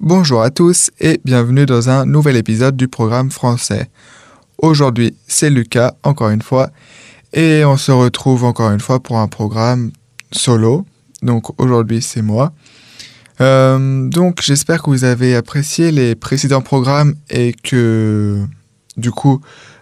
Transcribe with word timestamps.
Bonjour 0.00 0.42
à 0.42 0.50
tous 0.50 0.92
et 1.00 1.20
bienvenue 1.24 1.66
dans 1.66 1.90
un 1.90 2.06
nouvel 2.06 2.36
épisode 2.36 2.76
du 2.76 2.86
programme 2.86 3.32
français. 3.32 3.90
Aujourd'hui, 4.58 5.16
c'est 5.26 5.50
Lucas, 5.50 5.94
encore 6.04 6.30
une 6.30 6.40
fois, 6.40 6.70
et 7.32 7.64
on 7.64 7.76
se 7.76 7.90
retrouve 7.90 8.44
encore 8.44 8.70
une 8.70 8.78
fois 8.78 9.00
pour 9.00 9.18
un 9.18 9.26
programme 9.26 9.90
solo. 10.30 10.86
Donc 11.22 11.60
aujourd'hui, 11.60 12.00
c'est 12.00 12.22
moi. 12.22 12.52
Euh, 13.40 14.08
donc 14.08 14.40
j'espère 14.40 14.84
que 14.84 14.90
vous 14.90 15.02
avez 15.02 15.34
apprécié 15.34 15.90
les 15.90 16.14
précédents 16.14 16.62
programmes 16.62 17.16
et 17.28 17.52
que 17.52 18.46
du 18.96 19.10
coup, 19.10 19.40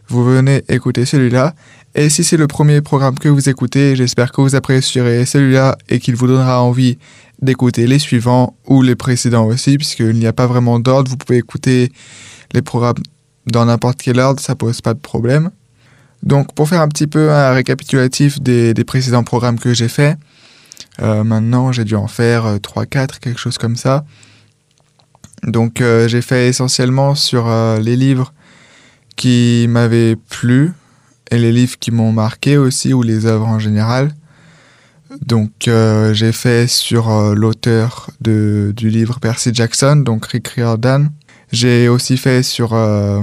vous 0.08 0.24
venez 0.24 0.64
écouter 0.70 1.04
celui-là. 1.04 1.54
Et 1.94 2.08
si 2.08 2.24
c'est 2.24 2.38
le 2.38 2.46
premier 2.46 2.80
programme 2.80 3.18
que 3.18 3.28
vous 3.28 3.50
écoutez, 3.50 3.96
j'espère 3.96 4.32
que 4.32 4.40
vous 4.40 4.54
apprécierez 4.54 5.26
celui-là 5.26 5.76
et 5.90 5.98
qu'il 5.98 6.16
vous 6.16 6.26
donnera 6.26 6.62
envie 6.62 6.96
d'écouter 7.42 7.86
les 7.86 7.98
suivants 7.98 8.56
ou 8.66 8.82
les 8.82 8.96
précédents 8.96 9.46
aussi, 9.46 9.76
puisqu'il 9.76 10.14
n'y 10.14 10.26
a 10.26 10.32
pas 10.32 10.46
vraiment 10.46 10.78
d'ordre. 10.78 11.10
Vous 11.10 11.16
pouvez 11.16 11.38
écouter 11.38 11.92
les 12.52 12.62
programmes 12.62 13.02
dans 13.46 13.64
n'importe 13.64 14.00
quel 14.02 14.18
ordre, 14.18 14.40
ça 14.40 14.54
pose 14.54 14.80
pas 14.80 14.94
de 14.94 14.98
problème. 14.98 15.50
Donc 16.22 16.52
pour 16.54 16.68
faire 16.68 16.80
un 16.80 16.88
petit 16.88 17.06
peu 17.06 17.30
un 17.30 17.52
récapitulatif 17.52 18.40
des, 18.40 18.74
précédents 18.84 19.22
programmes 19.22 19.58
que 19.58 19.74
j'ai 19.74 19.88
fait, 19.88 20.16
euh, 21.00 21.22
maintenant 21.22 21.72
j'ai 21.72 21.84
dû 21.84 21.94
en 21.94 22.08
faire 22.08 22.56
3-4, 22.56 22.96
euh, 22.96 23.06
quelque 23.20 23.38
chose 23.38 23.58
comme 23.58 23.76
ça. 23.76 24.04
Donc 25.44 25.80
euh, 25.80 26.08
j'ai 26.08 26.22
fait 26.22 26.48
essentiellement 26.48 27.14
sur 27.14 27.48
les 27.80 27.96
livres 27.96 28.32
qui 29.14 29.66
m'avaient 29.68 30.16
plu, 30.16 30.72
et 31.30 31.38
les 31.38 31.52
livres 31.52 31.78
qui 31.78 31.90
m'ont 31.90 32.12
marqué 32.12 32.56
aussi, 32.56 32.92
ou 32.92 33.02
les 33.02 33.26
œuvres 33.26 33.46
en 33.46 33.58
général. 33.58 34.12
Donc 35.24 35.68
euh, 35.68 36.12
j'ai 36.14 36.32
fait 36.32 36.66
sur 36.66 37.10
euh, 37.10 37.34
l'auteur 37.34 38.10
du 38.20 38.72
livre 38.90 39.18
Percy 39.20 39.50
Jackson, 39.52 39.96
donc 39.96 40.26
Rick 40.26 40.48
Riordan. 40.48 41.10
J'ai 41.52 41.88
aussi 41.88 42.16
fait 42.16 42.42
sur 42.42 42.74
euh, 42.74 43.22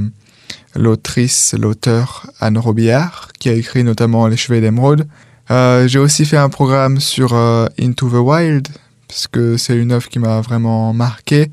l'autrice, 0.76 1.54
l'auteur 1.58 2.28
Anne 2.40 2.58
Robillard, 2.58 3.30
qui 3.40 3.50
a 3.50 3.54
écrit 3.54 3.84
notamment 3.84 4.28
Les 4.28 4.38
Cheveux 4.38 4.62
d'Émeraude. 4.62 5.08
j'ai 5.50 6.00
aussi 6.00 6.26
fait 6.26 6.38
un 6.38 6.50
programme 6.50 7.00
sur 7.00 7.34
Into 7.80 8.10
the 8.10 8.14
Wild, 8.14 8.68
parce 9.08 9.28
que 9.28 9.58
c'est 9.58 9.78
une 9.78 9.92
œuvre 9.92 10.08
qui 10.08 10.20
m'a 10.20 10.40
vraiment 10.42 10.94
marqué, 10.94 11.52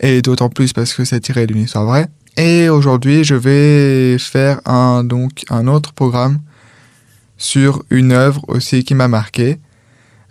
et 0.00 0.22
d'autant 0.22 0.48
plus 0.48 0.72
parce 0.72 0.94
que 0.94 1.04
c'est 1.04 1.20
tiré 1.20 1.46
d'une 1.46 1.62
histoire 1.62 1.84
vraie. 1.84 2.06
Et 2.36 2.68
aujourd'hui, 2.68 3.24
je 3.24 3.34
vais 3.34 4.16
faire 4.18 4.60
un, 4.64 5.04
donc, 5.04 5.44
un 5.50 5.66
autre 5.66 5.92
programme 5.92 6.38
sur 7.36 7.82
une 7.90 8.12
œuvre 8.12 8.42
aussi 8.48 8.84
qui 8.84 8.94
m'a 8.94 9.08
marqué. 9.08 9.58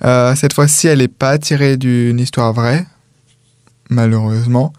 Euh, 0.03 0.35
cette 0.35 0.53
fois-ci, 0.53 0.87
elle 0.87 0.99
n'est 0.99 1.07
pas 1.07 1.37
tirée 1.37 1.77
d'une 1.77 2.19
histoire 2.19 2.53
vraie, 2.53 2.85
malheureusement. 3.89 4.73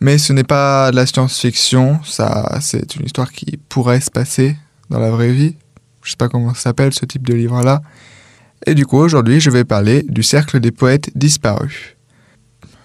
Mais 0.00 0.18
ce 0.18 0.32
n'est 0.32 0.44
pas 0.44 0.90
de 0.90 0.96
la 0.96 1.06
science-fiction, 1.06 2.00
ça, 2.04 2.58
c'est 2.60 2.96
une 2.96 3.06
histoire 3.06 3.32
qui 3.32 3.58
pourrait 3.68 4.00
se 4.00 4.10
passer 4.10 4.56
dans 4.90 5.00
la 5.00 5.10
vraie 5.10 5.32
vie. 5.32 5.56
Je 6.02 6.10
sais 6.10 6.16
pas 6.16 6.28
comment 6.28 6.52
ça 6.54 6.60
s'appelle 6.60 6.92
ce 6.92 7.06
type 7.06 7.26
de 7.26 7.34
livre-là. 7.34 7.80
Et 8.66 8.74
du 8.74 8.84
coup, 8.84 8.98
aujourd'hui, 8.98 9.40
je 9.40 9.50
vais 9.50 9.64
parler 9.64 10.04
du 10.08 10.22
Cercle 10.22 10.60
des 10.60 10.70
poètes 10.70 11.10
disparus. 11.16 11.96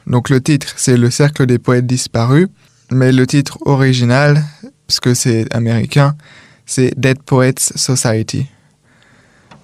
Donc 0.08 0.30
le 0.30 0.42
titre, 0.42 0.74
c'est 0.78 0.98
Le 0.98 1.10
Cercle 1.10 1.46
des 1.46 1.60
poètes 1.60 1.86
disparus 1.86 2.48
mais 2.92 3.12
le 3.12 3.26
titre 3.26 3.58
original, 3.66 4.44
parce 4.86 5.00
que 5.00 5.14
c'est 5.14 5.52
américain, 5.54 6.16
c'est 6.66 6.94
Dead 6.98 7.22
Poets 7.24 7.54
Society. 7.76 8.48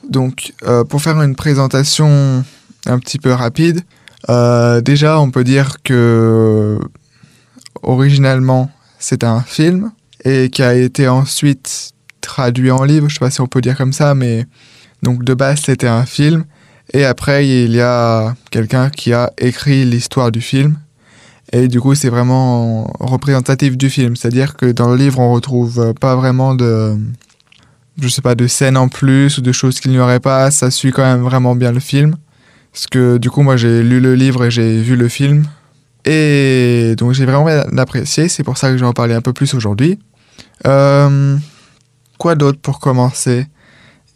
Donc, 0.10 0.54
euh, 0.64 0.84
pour 0.84 1.02
faire 1.02 1.22
une 1.22 1.36
présentation 1.36 2.44
un 2.86 3.00
petit 3.00 3.20
peu 3.20 3.32
rapide, 3.32 3.82
euh, 4.30 4.82
déjà, 4.82 5.20
on 5.20 5.32
peut 5.32 5.44
dire 5.44 5.82
que 5.84 6.80
originalement, 7.84 8.72
c'est 9.00 9.24
un 9.24 9.42
film 9.42 9.92
et 10.24 10.50
qui 10.50 10.64
a 10.64 10.74
été 10.74 11.08
ensuite 11.08 11.92
traduit 12.22 12.72
en 12.72 12.84
livre. 12.84 13.10
Je 13.10 13.16
sais 13.16 13.20
pas 13.20 13.32
si 13.32 13.42
on 13.42 13.48
peut 13.48 13.62
dire 13.62 13.78
comme 13.78 13.94
ça, 13.94 14.16
mais 14.16 14.46
donc 15.04 15.24
de 15.24 15.34
base, 15.34 15.62
c'était 15.66 15.88
un 15.88 16.06
film. 16.06 16.46
Et 16.94 17.04
après, 17.04 17.48
il 17.48 17.74
y 17.74 17.82
a 17.82 18.34
quelqu'un 18.50 18.90
qui 18.90 19.14
a 19.14 19.34
écrit 19.38 19.84
l'histoire 19.84 20.32
du 20.32 20.42
film 20.42 20.78
et 21.54 21.68
du 21.68 21.80
coup, 21.80 21.96
c'est 21.96 22.10
vraiment 22.10 22.92
représentatif 23.00 23.78
du 23.78 23.90
film. 23.90 24.16
C'est-à-dire 24.16 24.56
que 24.56 24.66
dans 24.66 24.90
le 24.90 24.96
livre, 24.96 25.20
on 25.20 25.34
retrouve 25.34 25.94
pas 26.00 26.16
vraiment 26.16 26.56
de, 26.56 26.98
je 28.00 28.08
sais 28.08 28.22
pas, 28.22 28.36
de 28.36 28.48
scènes 28.48 28.78
en 28.78 28.88
plus 28.88 29.38
ou 29.38 29.42
de 29.42 29.52
choses 29.52 29.80
qu'il 29.80 29.92
n'y 29.92 30.00
aurait 30.00 30.20
pas. 30.20 30.52
Ça 30.52 30.72
suit 30.72 30.92
quand 30.92 31.04
même 31.04 31.22
vraiment 31.22 31.56
bien 31.56 31.72
le 31.72 31.80
film. 31.80 32.16
Parce 32.72 32.88
que 32.88 33.18
du 33.18 33.30
coup, 33.30 33.42
moi, 33.42 33.58
j'ai 33.58 33.84
lu 33.84 34.00
le 34.00 34.16
livre 34.16 34.46
et 34.46 34.52
j'ai 34.52 34.82
vu 34.82 34.96
le 34.96 35.08
film. 35.08 35.46
Et 36.06 36.96
donc, 36.98 37.14
j'ai 37.14 37.26
vraiment 37.26 37.48
apprécié. 37.78 38.30
C'est 38.30 38.44
pour 38.44 38.58
ça 38.58 38.70
que 38.70 38.78
je 38.78 38.82
vais 38.82 38.88
en 38.88 38.94
parler 38.94 39.14
un 39.14 39.22
peu 39.22 39.34
plus 39.34 39.54
aujourd'hui. 39.54 40.00
Euh, 40.66 41.38
quoi 42.18 42.36
d'autre 42.36 42.60
pour 42.60 42.80
commencer? 42.80 43.48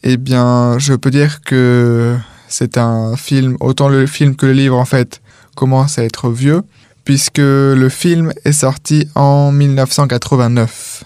Eh 0.03 0.18
bien, 0.18 0.78
je 0.80 0.94
peux 0.94 1.12
dire 1.12 1.42
que 1.42 2.16
c'est 2.48 2.78
un 2.78 3.16
film, 3.16 3.58
autant 3.59 3.90
le 3.90 4.06
film 4.06 4.36
que 4.36 4.46
le 4.46 4.53
livre, 4.53 4.78
en 4.78 4.86
fait, 4.86 5.22
commence 5.56 5.98
à 5.98 6.03
être 6.03 6.30
vieux 6.30 6.63
puisque 7.03 7.40
le 7.40 7.90
film 7.90 8.31
est 8.46 8.52
sorti 8.52 9.08
en 9.16 9.52
1989. 9.52 11.03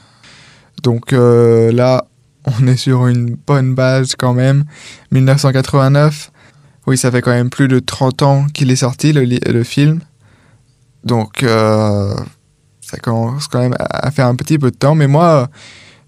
Donc 0.84 1.14
euh, 1.14 1.72
là, 1.72 2.06
on 2.46 2.68
est 2.68 2.78
sur 2.78 3.08
une 3.08 3.36
bonne 3.36 3.76
base 3.76 4.16
quand 4.16 4.34
même. 4.34 4.66
1989, 5.12 6.32
oui, 6.88 6.98
ça 6.98 7.12
fait 7.12 7.22
quand 7.22 7.32
même 7.32 7.50
plus 7.50 7.68
de 7.68 7.80
30 7.80 8.22
ans 8.22 8.46
qu'il 8.54 8.72
est 8.72 8.78
sorti, 8.78 9.14
le, 9.14 9.64
film. 9.64 10.02
Donc 11.04 11.44
euh, 11.44 12.14
ça 12.82 12.98
commence 12.98 13.48
quand 13.48 13.60
même 13.60 13.76
à 13.80 14.12
faire 14.12 14.28
un 14.28 14.36
petit 14.36 14.58
peu 14.58 14.72
de 14.72 14.76
temps. 14.76 14.96
Mais 14.96 15.08
moi, 15.08 15.50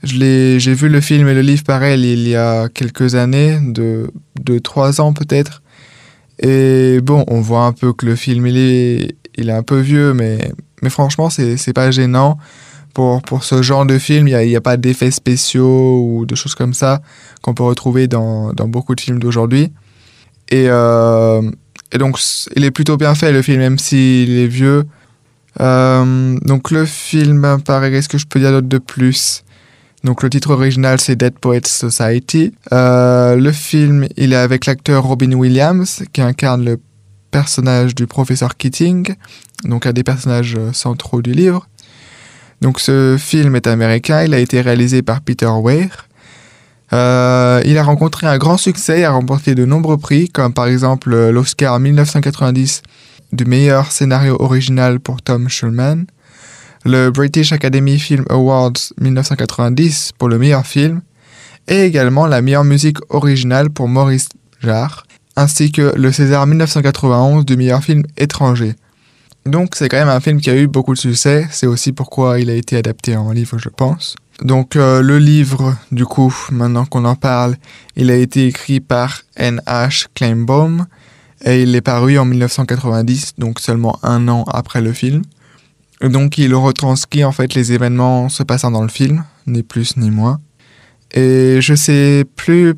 j'ai 0.03 0.57
vu 0.57 0.89
le 0.89 1.01
film 1.01 1.27
et 1.27 1.33
le 1.33 1.41
livre 1.41 1.63
pareil 1.63 2.13
il 2.13 2.27
y 2.27 2.35
a 2.35 2.69
quelques 2.69 3.15
années, 3.15 3.59
de 3.61 4.11
2-3 4.41 5.01
ans 5.01 5.13
peut-être. 5.13 5.61
Et 6.39 6.99
bon, 7.01 7.25
on 7.27 7.41
voit 7.41 7.63
un 7.63 7.73
peu 7.73 7.93
que 7.93 8.05
le 8.05 8.15
film, 8.15 8.45
il 8.45 8.57
est, 8.57 9.15
il 9.35 9.49
est 9.49 9.53
un 9.53 9.63
peu 9.63 9.79
vieux, 9.79 10.13
mais, 10.13 10.51
mais 10.83 10.89
franchement, 10.91 11.31
c'est 11.31 11.73
pas 11.73 11.89
gênant. 11.89 12.37
Pour, 12.97 13.22
pour 13.22 13.44
ce 13.44 13.62
genre 13.62 13.85
de 13.85 14.00
film, 14.00 14.28
il 14.28 14.47
n'y 14.47 14.56
a, 14.56 14.59
pas 14.59 14.75
d'effets 14.75 15.12
spéciaux 15.12 16.02
ou 16.03 16.25
de 16.25 16.34
choses 16.34 16.56
comme 16.56 16.74
ça 16.74 17.00
qu'on 17.44 17.53
peut 17.53 17.62
retrouver 17.62 18.08
dans, 18.08 18.53
dans, 18.53 18.68
beaucoup 18.68 18.96
de 18.96 19.02
films 19.02 19.19
d'aujourd'hui. 19.19 19.72
Et, 20.50 20.66
euh, 20.68 21.44
et, 21.91 22.00
donc, 22.00 22.18
il 22.56 22.66
est 22.66 22.72
plutôt 22.72 22.97
bien 22.97 23.13
fait, 23.13 23.31
le 23.31 23.44
film, 23.44 23.59
même 23.59 23.78
s'il 23.78 24.40
est 24.40 24.47
vieux. 24.47 24.85
Euh, 25.59 26.40
donc, 26.41 26.72
le 26.72 26.88
film, 26.88 27.59
pareil, 27.63 27.91
qu'est-ce 27.91 28.09
que 28.09 28.18
je 28.18 28.25
peux 28.25 28.40
dire 28.40 28.50
d'autre 28.50 28.68
de 28.68 28.80
plus? 28.80 29.44
Donc 30.03 30.24
le 30.24 30.29
titre 30.29 30.52
original 30.52 31.00
c'est 31.00 31.16
Dead 31.16 31.38
Poets 31.38 31.62
Society. 31.66 32.53
Euh, 32.72 33.35
le 33.35 33.52
film 33.52 34.08
il 34.16 34.31
est 34.31 34.38
avec 34.38 34.66
l'acteur 34.66 35.03
Robin 35.03 35.34
Williams 35.34 36.03
qui 36.14 36.22
incarne 36.22 36.64
le 36.64 36.79
personnage 37.31 37.94
du 37.94 38.08
professeur 38.08 38.56
Keating, 38.56 39.16
donc 39.66 39.85
un 39.85 39.94
des 39.94 40.03
personnages 40.03 40.56
centraux 40.72 41.22
du 41.22 41.34
livre. 41.34 41.68
Donc 42.62 42.79
ce 42.79 43.18
film 43.19 43.56
est 43.56 43.68
américain, 43.68 44.23
il 44.23 44.34
a 44.34 44.40
été 44.40 44.62
réalisé 44.62 45.01
par 45.01 45.22
Peter 45.22 45.50
Weir. 45.63 46.07
Euh, 46.94 47.62
il 47.66 47.78
a 47.78 47.84
rencontré 47.84 48.28
un 48.28 48.38
grand 48.38 48.57
succès, 48.57 49.01
il 49.01 49.03
a 49.03 49.12
remporté 49.12 49.56
de 49.56 49.66
nombreux 49.66 49.97
prix, 49.97 50.29
comme 50.29 50.53
par 50.53 50.67
exemple 50.67 51.16
l'Oscar 51.29 51.79
1990 51.79 52.81
du 53.34 53.46
meilleur 53.46 53.91
scénario 53.91 54.38
original 54.40 55.00
pour 55.00 55.22
Tom 55.22 55.50
Schulman, 55.50 56.06
le 56.85 57.09
British 57.09 57.51
Academy 57.51 58.00
Film 58.00 58.25
Awards 58.29 58.94
1990 59.00 60.13
pour 60.17 60.29
le 60.29 60.38
meilleur 60.40 60.66
film, 60.66 61.01
et 61.67 61.84
également 61.84 62.25
la 62.25 62.41
meilleure 62.41 62.63
musique 62.63 62.97
originale 63.09 63.69
pour 63.69 63.90
Maurice 63.90 64.29
Jarre, 64.62 65.06
ainsi 65.35 65.72
que 65.72 65.94
le 65.96 66.12
César 66.13 66.47
1991 66.47 67.46
du 67.46 67.57
meilleur 67.57 67.84
film 67.84 68.03
étranger. 68.17 68.75
Donc 69.47 69.75
c'est 69.75 69.88
quand 69.88 69.97
même 69.97 70.09
un 70.09 70.19
film 70.19 70.41
qui 70.41 70.50
a 70.50 70.56
eu 70.56 70.67
beaucoup 70.67 70.94
de 70.94 70.99
succès, 70.99 71.47
c'est 71.52 71.67
aussi 71.67 71.94
pourquoi 71.94 72.40
il 72.40 72.49
a 72.49 72.53
été 72.53 72.76
adapté 72.76 73.16
en 73.16 73.32
livre 73.32 73.58
je 73.58 73.70
pense. 73.70 74.16
Donc 74.41 74.76
euh, 74.76 75.02
le 75.02 75.17
livre, 75.17 75.76
du 75.91 76.05
coup, 76.05 76.35
maintenant 76.52 76.85
qu'on 76.85 77.05
en 77.05 77.16
parle, 77.16 77.55
il 77.96 78.11
a 78.11 78.16
été 78.16 78.46
écrit 78.46 78.79
par 78.79 79.22
N.H. 79.35 80.08
Kleinbaum 80.14 80.85
et 81.46 81.64
il 81.64 81.76
est 81.76 81.82
paru 81.82 82.20
en 82.20 82.26
1990, 82.26 83.34
donc 83.38 83.59
seulement 83.59 83.97
un 84.03 84.28
an 84.28 84.44
après 84.47 84.82
le 84.82 84.91
film. 84.91 85.23
donc 86.02 86.38
il 86.38 86.53
retranscrit 86.53 87.23
en 87.23 87.32
fait 87.32 87.53
les 87.53 87.72
événements 87.72 88.29
se 88.29 88.43
passant 88.43 88.70
dans 88.70 88.84
le 88.84 88.90
film, 88.90 89.23
ni 89.47 89.64
plus 89.64 89.97
ni 89.97 90.11
moins. 90.11 90.40
Et 91.14 91.59
je 91.61 91.73
sais 91.73 92.26
plus 92.35 92.76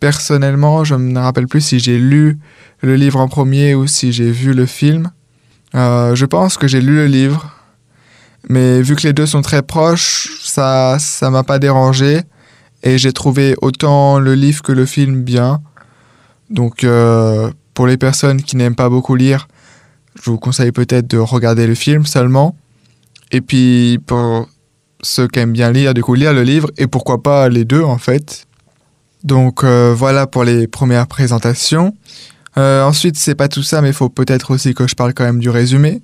personnellement, 0.00 0.82
je 0.82 0.96
me 0.96 1.20
rappelle 1.20 1.46
plus 1.46 1.60
si 1.60 1.78
j'ai 1.78 1.98
lu 1.98 2.38
le 2.80 2.96
livre 2.96 3.20
en 3.20 3.28
premier 3.28 3.74
ou 3.74 3.86
si 3.86 4.12
j'ai 4.12 4.32
vu 4.32 4.54
le 4.54 4.66
film. 4.66 5.10
Euh, 5.74 6.14
je 6.14 6.26
pense 6.26 6.56
que 6.56 6.66
j'ai 6.66 6.80
lu 6.80 6.96
le 6.96 7.06
livre, 7.06 7.54
mais 8.48 8.82
vu 8.82 8.96
que 8.96 9.02
les 9.02 9.12
deux 9.12 9.26
sont 9.26 9.42
très 9.42 9.62
proches, 9.62 10.28
ça 10.42 10.98
ça 10.98 11.30
m'a 11.30 11.44
pas 11.44 11.58
dérangé 11.58 12.22
et 12.82 12.98
j'ai 12.98 13.12
trouvé 13.12 13.54
autant 13.62 14.18
le 14.18 14.34
livre 14.34 14.62
que 14.62 14.72
le 14.72 14.86
film 14.86 15.22
bien. 15.22 15.60
Donc 16.48 16.82
euh, 16.82 17.50
pour 17.74 17.86
les 17.86 17.96
personnes 17.96 18.42
qui 18.42 18.56
n'aiment 18.56 18.74
pas 18.74 18.88
beaucoup 18.88 19.14
lire, 19.14 19.46
je 20.20 20.30
vous 20.30 20.38
conseille 20.38 20.72
peut-être 20.72 21.06
de 21.06 21.18
regarder 21.18 21.66
le 21.66 21.74
film 21.74 22.04
seulement. 22.04 22.56
Et 23.30 23.40
puis 23.40 23.98
pour 24.06 24.48
ceux 25.02 25.28
qui 25.28 25.38
aiment 25.38 25.52
bien 25.52 25.70
lire, 25.70 25.94
du 25.94 26.02
coup 26.02 26.14
lire 26.14 26.32
le 26.32 26.42
livre 26.42 26.68
et 26.76 26.86
pourquoi 26.86 27.22
pas 27.22 27.48
les 27.48 27.64
deux 27.64 27.82
en 27.82 27.98
fait. 27.98 28.46
Donc 29.22 29.64
euh, 29.64 29.94
voilà 29.96 30.26
pour 30.26 30.44
les 30.44 30.66
premières 30.66 31.06
présentations. 31.06 31.94
Euh, 32.58 32.82
ensuite, 32.82 33.16
c'est 33.16 33.34
pas 33.34 33.48
tout 33.48 33.62
ça, 33.62 33.80
mais 33.80 33.88
il 33.88 33.94
faut 33.94 34.08
peut-être 34.08 34.50
aussi 34.50 34.74
que 34.74 34.86
je 34.86 34.94
parle 34.94 35.14
quand 35.14 35.24
même 35.24 35.38
du 35.38 35.50
résumé. 35.50 36.02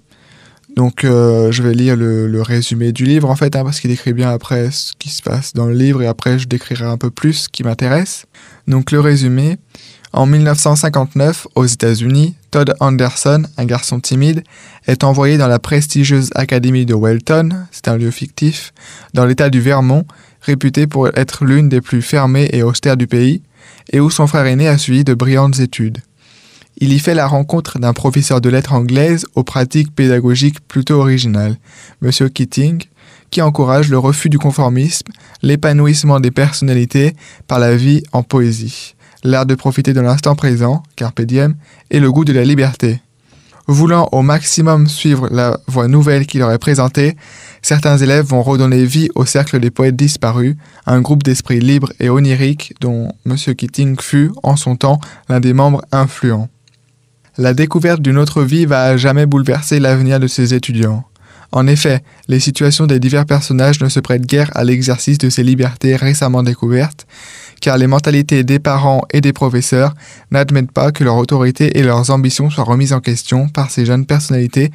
Donc 0.77 1.05
euh, 1.05 1.51
je 1.53 1.63
vais 1.63 1.73
lire 1.73 1.97
le, 1.97 2.43
résumé 2.43 2.93
du 2.93 3.05
livre 3.05 3.31
en 3.31 3.37
fait, 3.37 3.57
hein, 3.57 3.65
parce 3.65 3.81
qu'il 3.81 3.91
décrit 3.91 4.13
bien 4.13 4.31
après 4.31 4.71
ce 4.71 4.93
qui 4.99 5.09
se 5.09 5.23
passe 5.23 5.55
dans 5.55 5.67
le 5.67 5.73
livre 5.73 6.03
et 6.03 6.07
après 6.07 6.39
je 6.39 6.47
décrirai 6.47 6.85
un 6.85 6.99
peu 6.99 7.11
plus 7.11 7.33
ce 7.33 7.49
qui 7.49 7.65
m'intéresse. 7.65 8.27
Donc 8.69 8.93
le 8.93 9.01
résumé. 9.01 9.57
En 10.13 10.25
1959, 10.25 11.47
aux 11.57 11.67
États-Unis, 11.67 12.37
Todd 12.51 12.75
Anderson, 12.81 13.43
un 13.59 13.65
garçon 13.67 14.01
timide, 14.01 14.45
est 14.87 15.05
envoyé 15.05 15.37
dans 15.37 15.49
la 15.49 15.59
prestigieuse 15.59 16.31
académie 16.35 16.87
de 16.87 16.95
Welton, 16.95 17.51
c'est 17.71 17.89
un 17.89 17.99
lieu 17.99 18.11
fictif, 18.11 18.73
dans 19.13 19.27
l'état 19.27 19.51
du 19.51 19.61
Vermont, 19.61 20.07
réputé 20.41 20.87
pour 20.87 21.09
être 21.09 21.45
l'une 21.45 21.69
des 21.69 21.83
plus 21.83 22.01
fermées 22.01 22.49
et 22.53 22.63
austères 22.63 22.97
du 22.97 23.07
pays, 23.07 23.43
et 23.93 24.01
où 24.01 24.09
son 24.09 24.27
frère 24.27 24.47
aîné 24.47 24.69
a 24.69 24.79
suivi 24.79 25.05
de 25.05 25.13
brillantes 25.13 25.59
études. 25.59 25.99
Il 26.79 26.93
y 26.93 26.99
fait 26.99 27.15
la 27.15 27.27
rencontre 27.27 27.79
d'un 27.79 27.95
professeur 27.95 28.43
de 28.43 28.51
lettres 28.51 28.75
anglaises 28.75 29.25
aux 29.35 29.45
pratiques 29.45 29.95
pédagogiques 29.95 30.61
plutôt 30.61 30.97
originales, 30.97 31.57
M. 32.03 32.11
Keating, 32.29 32.83
qui 33.31 33.41
encourage 33.41 33.89
le 33.89 33.99
refus 33.99 34.29
du 34.29 34.39
conformisme, 34.39 35.09
l'épanouissement 35.43 36.21
des 36.21 36.31
personnalités 36.31 37.15
par 37.49 37.61
la 37.61 37.77
vie 37.77 38.03
en 38.13 38.23
poésie, 38.23 38.95
l'art 39.25 39.47
de 39.47 39.55
profiter 39.55 39.95
de 39.95 40.01
l'instant 40.01 40.35
présent, 40.35 40.83
carpe 40.97 41.23
diem, 41.23 41.57
et 41.91 41.99
le 41.99 42.13
goût 42.13 42.27
de 42.27 42.35
la 42.35 42.45
liberté. 42.45 43.01
Voulant 43.69 44.09
au 44.13 44.21
maximum 44.21 44.87
suivre 44.87 45.29
la 45.31 45.59
voie 45.67 45.89
nouvelle 45.89 46.27
qu'il 46.27 46.41
leur 46.41 46.53
est 46.53 46.59
présentée, 46.59 47.17
certains 47.63 47.97
élèves 47.97 48.27
vont 48.27 48.43
redonner 48.43 48.85
vie 48.85 49.09
au 49.15 49.25
cercle 49.25 49.59
des 49.61 49.71
poètes 49.71 49.97
disparus, 49.97 50.57
un 50.85 51.01
groupe 51.01 51.23
d'esprits 51.23 51.59
libres 51.59 51.93
et 51.99 52.11
oniriques 52.11 52.75
dont 52.81 53.11
M. 53.25 53.37
Keating 53.37 53.99
fut, 53.99 54.31
en 54.43 54.57
son 54.57 54.77
temps, 54.77 55.01
l'un 55.31 55.41
des 55.41 55.55
membres 55.55 55.83
influents. 55.91 56.49
La 57.39 57.53
découverte 57.53 58.01
d'une 58.01 58.17
autre 58.17 58.43
vie 58.43 58.65
va 58.65 58.85
à 58.85 58.97
jamais 58.97 59.27
bouleverser 59.27 59.79
l'avenir 59.79 60.19
de 60.19 60.27
ces 60.27 60.55
étudiants. 60.55 61.05
En 61.53 61.67
effet, 61.67 62.03
les 62.29 62.41
situations 62.41 62.87
des 62.87 62.99
divers 62.99 63.27
personnages 63.27 63.81
ne 63.81 63.91
se 63.91 64.01
prêtent 64.01 64.27
guère 64.27 64.51
à 64.55 64.65
l'exercice 64.65 65.19
de 65.19 65.29
ces 65.29 65.43
libertés 65.43 65.97
récemment 65.97 66.43
découvertes, 66.43 67.07
car 67.61 67.77
les 67.77 67.87
mentalités 67.87 68.43
des 68.43 68.59
parents 68.59 69.03
et 69.13 69.21
des 69.21 69.35
professeurs 69.35 69.95
n'admettent 70.31 70.73
pas 70.73 70.93
que 70.93 71.05
leur 71.05 71.17
autorité 71.17 71.79
et 71.79 71.83
leurs 71.83 72.11
ambitions 72.11 72.49
soient 72.49 72.65
remises 72.65 72.95
en 72.95 73.01
question 73.01 73.49
par 73.49 73.71
ces 73.71 73.85
jeunes 73.85 74.07
personnalités 74.07 74.71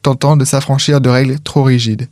tentant 0.00 0.38
de 0.38 0.44
s'affranchir 0.46 1.02
de 1.02 1.10
règles 1.10 1.38
trop 1.40 1.62
rigides. 1.64 2.08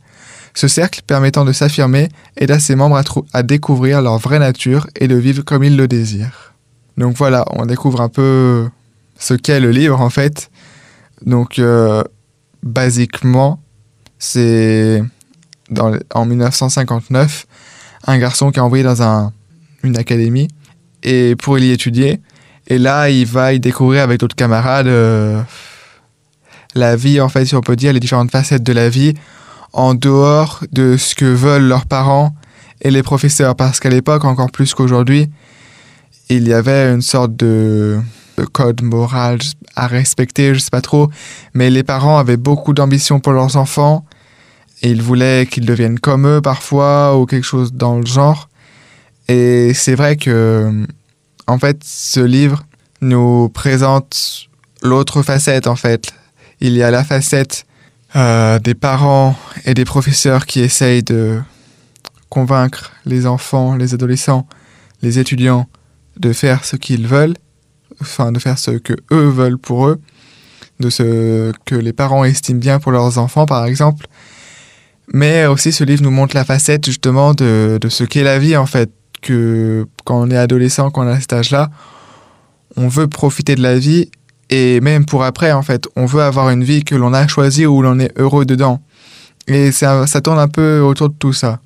Ce 0.53 0.67
cercle 0.67 1.01
permettant 1.05 1.45
de 1.45 1.51
s'affirmer 1.51 2.09
aide 2.37 2.51
à 2.51 2.59
ses 2.59 2.75
membres 2.75 2.97
à, 2.97 3.03
à 3.33 3.43
découvrir 3.43 4.03
leur 4.03 4.19
vraie 4.19 4.39
nature 4.39 4.87
et 4.99 5.07
de 5.07 5.15
vivre 5.15 5.43
comme 5.43 5.63
ils 5.63 5.75
le 5.75 5.87
désirent. 5.87 6.53
Donc 6.95 7.17
voilà, 7.17 7.43
on 7.51 7.65
découvre 7.65 8.01
un 8.01 8.09
peu 8.09 8.69
ce 9.17 9.33
qu'est 9.33 9.59
le 9.59 9.71
livre 9.71 10.01
en 10.01 10.09
fait. 10.09 10.49
Donc, 11.25 11.59
euh, 11.59 12.03
basiquement, 12.63 13.61
c'est 14.19 15.03
en 16.13 16.25
1959 16.25 17.47
un 18.07 18.17
garçon 18.19 18.51
qui 18.51 18.59
est 18.59 18.61
envoyé 18.61 18.83
dans 18.83 19.01
un, 19.01 19.33
une 19.83 19.97
académie 19.97 20.47
et 21.03 21.35
pour 21.35 21.57
y 21.57 21.71
étudier. 21.71 22.21
Et 22.67 22.77
là, 22.77 23.09
il 23.09 23.25
va 23.25 23.53
y 23.53 23.59
découvrir 23.59 24.03
avec 24.03 24.19
d'autres 24.19 24.35
camarades 24.35 24.87
euh, 24.87 25.41
la 26.73 26.95
vie, 26.95 27.21
en 27.21 27.29
fait, 27.29 27.45
si 27.45 27.55
on 27.55 27.61
peut 27.61 27.75
dire, 27.75 27.93
les 27.93 27.99
différentes 27.99 28.31
facettes 28.31 28.63
de 28.63 28.73
la 28.73 28.89
vie 28.89 29.13
en 29.71 29.93
dehors 29.93 30.63
de 30.71 30.97
ce 30.97 31.15
que 31.15 31.25
veulent 31.25 31.67
leurs 31.67 31.85
parents 31.85 32.33
et 32.81 32.91
les 32.91 33.03
professeurs. 33.03 33.55
Parce 33.55 33.79
qu'à 33.79 33.89
l'époque, 33.89 34.25
encore 34.25 34.51
plus 34.51 34.73
qu'aujourd'hui, 34.73 35.29
il 36.29 36.47
y 36.47 36.53
avait 36.53 36.91
une 36.91 37.01
sorte 37.01 37.35
de 37.35 37.99
code 38.43 38.81
moral 38.81 39.39
à 39.75 39.87
respecter, 39.87 40.53
je 40.53 40.59
sais 40.59 40.69
pas 40.69 40.81
trop, 40.81 41.09
mais 41.53 41.69
les 41.69 41.83
parents 41.83 42.17
avaient 42.17 42.37
beaucoup 42.37 42.73
d'ambition 42.73 43.19
pour 43.19 43.33
leurs 43.33 43.55
enfants 43.55 44.05
et 44.81 44.89
ils 44.89 45.01
voulaient 45.01 45.47
qu'ils 45.49 45.65
deviennent 45.65 45.99
comme 45.99 46.27
eux 46.27 46.41
parfois 46.41 47.17
ou 47.17 47.25
quelque 47.25 47.45
chose 47.45 47.73
dans 47.73 47.97
le 47.99 48.05
genre. 48.05 48.49
Et 49.27 49.73
c'est 49.73 49.95
vrai 49.95 50.17
que, 50.17 50.85
en 51.47 51.57
fait, 51.57 51.81
ce 51.83 52.19
livre 52.19 52.65
nous 53.01 53.49
présente 53.49 54.47
l'autre 54.83 55.23
facette, 55.23 55.67
en 55.67 55.75
fait. 55.75 56.13
Il 56.59 56.73
y 56.73 56.83
a 56.83 56.91
la 56.91 57.03
facette 57.03 57.65
euh, 58.15 58.59
des 58.59 58.75
parents 58.75 59.35
et 59.65 59.73
des 59.73 59.85
professeurs 59.85 60.45
qui 60.45 60.59
essayent 60.59 61.03
de 61.03 61.41
convaincre 62.29 62.91
les 63.05 63.25
enfants, 63.25 63.75
les 63.75 63.93
adolescents, 63.93 64.47
les 65.01 65.19
étudiants 65.19 65.67
de 66.19 66.31
faire 66.31 66.63
ce 66.63 66.75
qu'ils 66.75 67.07
veulent 67.07 67.35
enfin 68.01 68.31
de 68.31 68.39
faire 68.39 68.57
ce 68.57 68.71
que 68.71 68.93
eux 69.11 69.27
veulent 69.29 69.57
pour 69.57 69.87
eux, 69.87 69.99
de 70.79 70.89
ce 70.89 71.51
que 71.65 71.75
les 71.75 71.93
parents 71.93 72.23
estiment 72.23 72.59
bien 72.59 72.79
pour 72.79 72.91
leurs 72.91 73.17
enfants 73.17 73.45
par 73.45 73.65
exemple. 73.65 74.07
Mais 75.13 75.45
aussi 75.45 75.71
ce 75.71 75.83
livre 75.83 76.03
nous 76.03 76.11
montre 76.11 76.35
la 76.35 76.45
facette 76.45 76.85
justement 76.85 77.33
de, 77.33 77.79
ce 77.89 78.03
qu'est 78.03 78.23
la 78.23 78.39
vie 78.39 78.57
en 78.57 78.65
fait, 78.65 78.91
que 79.21 79.85
quand 80.03 80.19
on 80.21 80.29
est 80.29 80.37
adolescent, 80.37 80.89
quand 80.91 81.05
on 81.05 81.09
a 81.09 81.19
cet 81.19 81.33
âge-là, 81.33 81.69
on 82.75 82.87
veut 82.87 83.07
profiter 83.07 83.55
de 83.55 83.61
la 83.61 83.77
vie 83.77 84.09
et 84.49 84.81
même 84.81 85.05
pour 85.05 85.23
après 85.23 85.51
en 85.51 85.61
fait, 85.61 85.87
on 85.95 86.05
veut 86.05 86.21
avoir 86.21 86.49
une 86.49 86.63
vie 86.63 86.83
que 86.83 86.95
l'on 86.95 87.13
a 87.13 87.27
choisie 87.27 87.65
où 87.65 87.81
l'on 87.81 87.99
est 87.99 88.17
heureux 88.17 88.45
dedans. 88.45 88.81
Et 89.47 89.71
ça, 89.71 90.07
ça 90.07 90.21
tourne 90.21 90.39
un 90.39 90.47
peu 90.47 90.79
autour 90.79 91.09
de 91.09 91.15
tout 91.17 91.33
ça. 91.33 91.59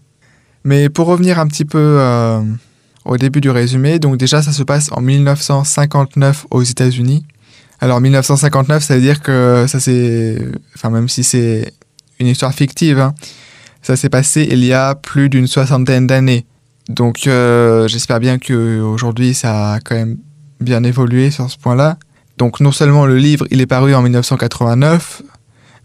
Mais 0.66 0.90
pour 0.90 1.08
revenir 1.08 1.40
un 1.40 1.48
petit 1.48 1.66
peu 1.66 1.78
euh, 1.80 2.42
au 3.10 3.18
début 3.18 3.42
du 3.42 3.50
résumé. 3.50 4.00
Donc 4.00 4.18
déjà, 4.18 4.42
ça 4.42 4.54
se 4.54 4.64
passe 4.64 4.90
en 4.92 5.02
1959 5.02 6.46
aux 6.52 6.62
États-Unis. 6.62 7.26
Alors 7.82 8.00
1959, 8.02 8.84
ça 8.84 8.96
veut 8.96 9.02
dire 9.02 9.22
que 9.22 9.66
ça 9.68 9.80
c'est, 9.80 10.38
enfin 10.76 10.90
même 10.90 11.10
si 11.10 11.24
c'est 11.24 11.74
une 12.20 12.28
histoire 12.28 12.54
fictive, 12.54 13.00
hein, 13.00 13.16
ça 13.82 13.96
s'est 13.96 14.10
passé 14.10 14.48
il 14.52 14.64
y 14.66 14.74
a 14.74 14.96
plus 14.96 15.30
d'une 15.30 15.48
soixantaine 15.48 16.06
d'années. 16.06 16.46
Donc 16.90 17.26
euh, 17.26 17.88
j'espère 17.88 18.20
bien 18.20 18.38
qu'aujourd'hui 18.38 19.34
ça 19.34 19.74
a 19.74 19.80
quand 19.80 19.96
même 19.96 20.18
bien 20.60 20.84
évolué 20.84 21.32
sur 21.32 21.50
ce 21.50 21.58
point-là. 21.58 21.98
Donc 22.38 22.60
non 22.60 22.74
seulement 22.74 23.06
le 23.06 23.18
livre 23.18 23.48
il 23.50 23.62
est 23.62 23.66
paru 23.66 23.96
en 23.96 24.02
1989, 24.02 25.22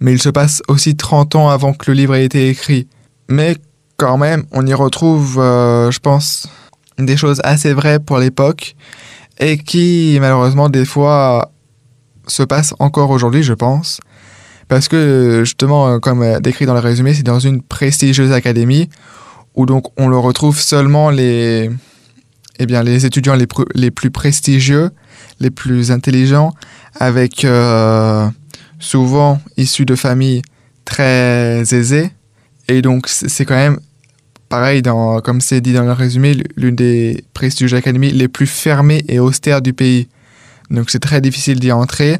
mais 0.00 0.12
il 0.12 0.20
se 0.20 0.30
passe 0.30 0.62
aussi 0.66 0.96
30 0.96 1.36
ans 1.36 1.48
avant 1.48 1.72
que 1.74 1.90
le 1.92 1.94
livre 1.96 2.16
ait 2.16 2.24
été 2.24 2.48
écrit. 2.48 2.88
Mais 3.28 3.56
quand 3.96 4.18
même, 4.18 4.44
on 4.50 4.66
y 4.66 4.74
retrouve, 4.74 5.38
euh, 5.38 5.92
je 5.92 6.00
pense, 6.00 6.48
des 6.98 7.16
choses 7.16 7.40
assez 7.44 7.72
vraies 7.72 7.98
pour 7.98 8.18
l'époque 8.18 8.76
et 9.38 9.58
qui 9.58 10.16
malheureusement 10.20 10.68
des 10.68 10.84
fois 10.84 11.50
se 12.26 12.42
passent 12.42 12.74
encore 12.78 13.10
aujourd'hui, 13.10 13.42
je 13.42 13.52
pense. 13.52 14.00
Parce 14.68 14.88
que 14.88 15.42
justement, 15.44 16.00
comme 16.00 16.40
décrit 16.40 16.66
dans 16.66 16.74
le 16.74 16.80
résumé, 16.80 17.12
c'est 17.12 17.22
dans 17.22 17.38
une 17.38 17.62
prestigieuse 17.62 18.32
académie 18.32 18.88
où 19.54 19.66
donc 19.66 19.86
on 19.98 20.08
le 20.08 20.18
retrouve 20.18 20.58
seulement 20.58 21.10
les, 21.10 21.70
eh 22.58 22.66
bien, 22.66 22.82
les 22.82 23.06
étudiants 23.06 23.34
les, 23.34 23.46
les 23.74 23.90
plus 23.90 24.10
prestigieux, 24.10 24.90
les 25.40 25.50
plus 25.50 25.90
intelligents, 25.90 26.52
avec 26.98 27.44
euh, 27.44 28.28
souvent 28.78 29.40
issus 29.56 29.84
de 29.84 29.96
familles 29.96 30.42
très 30.84 31.62
aisées. 31.74 32.10
Et 32.68 32.82
donc 32.82 33.08
c'est 33.08 33.44
quand 33.44 33.54
même 33.54 33.78
pareil, 34.54 34.82
comme 35.24 35.40
c'est 35.40 35.60
dit 35.60 35.72
dans 35.72 35.82
le 35.82 35.90
résumé, 35.90 36.36
l'une 36.54 36.76
des 36.76 37.24
prestigieuses 37.34 37.74
académies 37.74 38.12
les 38.12 38.28
plus 38.28 38.46
fermées 38.46 39.04
et 39.08 39.18
austères 39.18 39.60
du 39.60 39.72
pays. 39.72 40.06
Donc 40.70 40.90
c'est 40.90 41.00
très 41.00 41.20
difficile 41.20 41.58
d'y 41.58 41.72
entrer. 41.72 42.18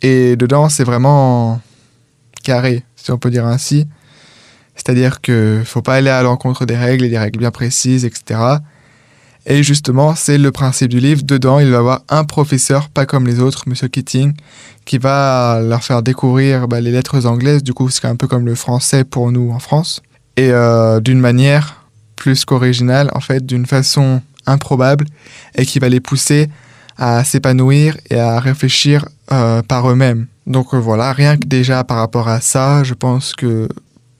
Et 0.00 0.36
dedans, 0.36 0.68
c'est 0.68 0.84
vraiment 0.84 1.60
carré, 2.44 2.84
si 2.94 3.10
on 3.10 3.18
peut 3.18 3.30
dire 3.30 3.46
ainsi. 3.46 3.88
C'est-à-dire 4.76 5.20
qu'il 5.20 5.34
ne 5.34 5.64
faut 5.64 5.82
pas 5.82 5.96
aller 5.96 6.08
à 6.08 6.22
l'encontre 6.22 6.66
des 6.66 6.76
règles 6.76 7.10
des 7.10 7.18
règles 7.18 7.40
bien 7.40 7.50
précises, 7.50 8.04
etc. 8.04 8.38
Et 9.44 9.64
justement, 9.64 10.14
c'est 10.14 10.38
le 10.38 10.52
principe 10.52 10.90
du 10.90 11.00
livre. 11.00 11.24
Dedans, 11.24 11.58
il 11.58 11.70
va 11.70 11.78
y 11.78 11.80
avoir 11.80 12.02
un 12.08 12.22
professeur, 12.22 12.90
pas 12.90 13.06
comme 13.06 13.26
les 13.26 13.40
autres, 13.40 13.64
Monsieur 13.66 13.88
Keating, 13.88 14.34
qui 14.84 14.98
va 14.98 15.60
leur 15.60 15.82
faire 15.82 16.04
découvrir 16.04 16.68
bah, 16.68 16.80
les 16.80 16.92
lettres 16.92 17.26
anglaises. 17.26 17.64
Du 17.64 17.74
coup, 17.74 17.90
c'est 17.90 18.04
un 18.04 18.14
peu 18.14 18.28
comme 18.28 18.46
le 18.46 18.54
français 18.54 19.02
pour 19.02 19.32
nous 19.32 19.50
en 19.50 19.58
France 19.58 20.00
euh, 20.50 21.00
d'une 21.00 21.20
manière 21.20 21.84
plus 22.16 22.44
qu'originale, 22.44 23.10
en 23.14 23.20
fait, 23.20 23.44
d'une 23.44 23.66
façon 23.66 24.22
improbable, 24.46 25.06
et 25.54 25.66
qui 25.66 25.78
va 25.78 25.88
les 25.88 26.00
pousser 26.00 26.48
à 26.96 27.24
s'épanouir 27.24 27.96
et 28.10 28.18
à 28.20 28.40
réfléchir 28.40 29.08
euh, 29.32 29.62
par 29.62 29.90
eux-mêmes. 29.90 30.26
Donc 30.46 30.74
euh, 30.74 30.78
voilà, 30.78 31.12
rien 31.12 31.36
que 31.36 31.46
déjà 31.46 31.84
par 31.84 31.96
rapport 31.96 32.28
à 32.28 32.40
ça, 32.40 32.84
je 32.84 32.94
pense 32.94 33.34
que 33.34 33.68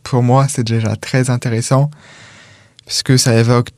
pour 0.02 0.22
moi 0.22 0.46
c'est 0.48 0.64
déjà 0.64 0.96
très 0.96 1.28
intéressant, 1.28 1.90
puisque 2.86 3.18
ça 3.18 3.38
évoque 3.38 3.68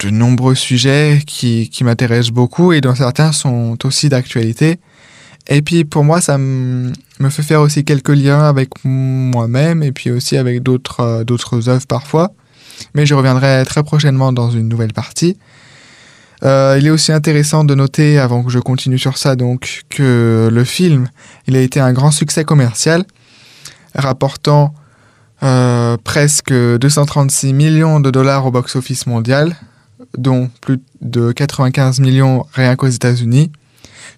de 0.00 0.10
nombreux 0.10 0.54
sujets 0.54 1.22
qui, 1.26 1.70
qui 1.70 1.84
m'intéressent 1.84 2.32
beaucoup 2.32 2.72
et 2.72 2.80
dont 2.80 2.94
certains 2.94 3.32
sont 3.32 3.78
aussi 3.84 4.08
d'actualité. 4.08 4.78
Et 5.48 5.62
puis 5.62 5.84
pour 5.84 6.04
moi, 6.04 6.20
ça 6.20 6.38
me, 6.38 6.92
me 7.20 7.28
fait 7.28 7.42
faire 7.42 7.60
aussi 7.60 7.84
quelques 7.84 8.08
liens 8.08 8.42
avec 8.42 8.70
moi-même 8.84 9.82
et 9.82 9.92
puis 9.92 10.10
aussi 10.10 10.36
avec 10.36 10.62
d'autres 10.62 11.00
euh, 11.00 11.24
d'autres 11.24 11.68
œuvres 11.68 11.86
parfois. 11.86 12.32
Mais 12.94 13.06
je 13.06 13.14
reviendrai 13.14 13.62
très 13.66 13.82
prochainement 13.82 14.32
dans 14.32 14.50
une 14.50 14.68
nouvelle 14.68 14.92
partie. 14.92 15.36
Euh, 16.42 16.76
il 16.78 16.86
est 16.86 16.90
aussi 16.90 17.12
intéressant 17.12 17.64
de 17.64 17.74
noter, 17.74 18.18
avant 18.18 18.42
que 18.42 18.50
je 18.50 18.58
continue 18.58 18.98
sur 18.98 19.18
ça, 19.18 19.36
donc, 19.36 19.82
que 19.90 20.48
le 20.50 20.64
film, 20.64 21.08
il 21.46 21.56
a 21.56 21.60
été 21.60 21.80
un 21.80 21.92
grand 21.92 22.10
succès 22.10 22.44
commercial, 22.44 23.04
rapportant 23.94 24.72
euh, 25.42 25.96
presque 26.02 26.52
236 26.52 27.52
millions 27.52 28.00
de 28.00 28.10
dollars 28.10 28.46
au 28.46 28.50
box-office 28.50 29.06
mondial, 29.06 29.54
dont 30.16 30.50
plus 30.62 30.80
de 31.02 31.32
95 31.32 32.00
millions 32.00 32.46
rien 32.54 32.74
qu'aux 32.76 32.86
États-Unis, 32.86 33.52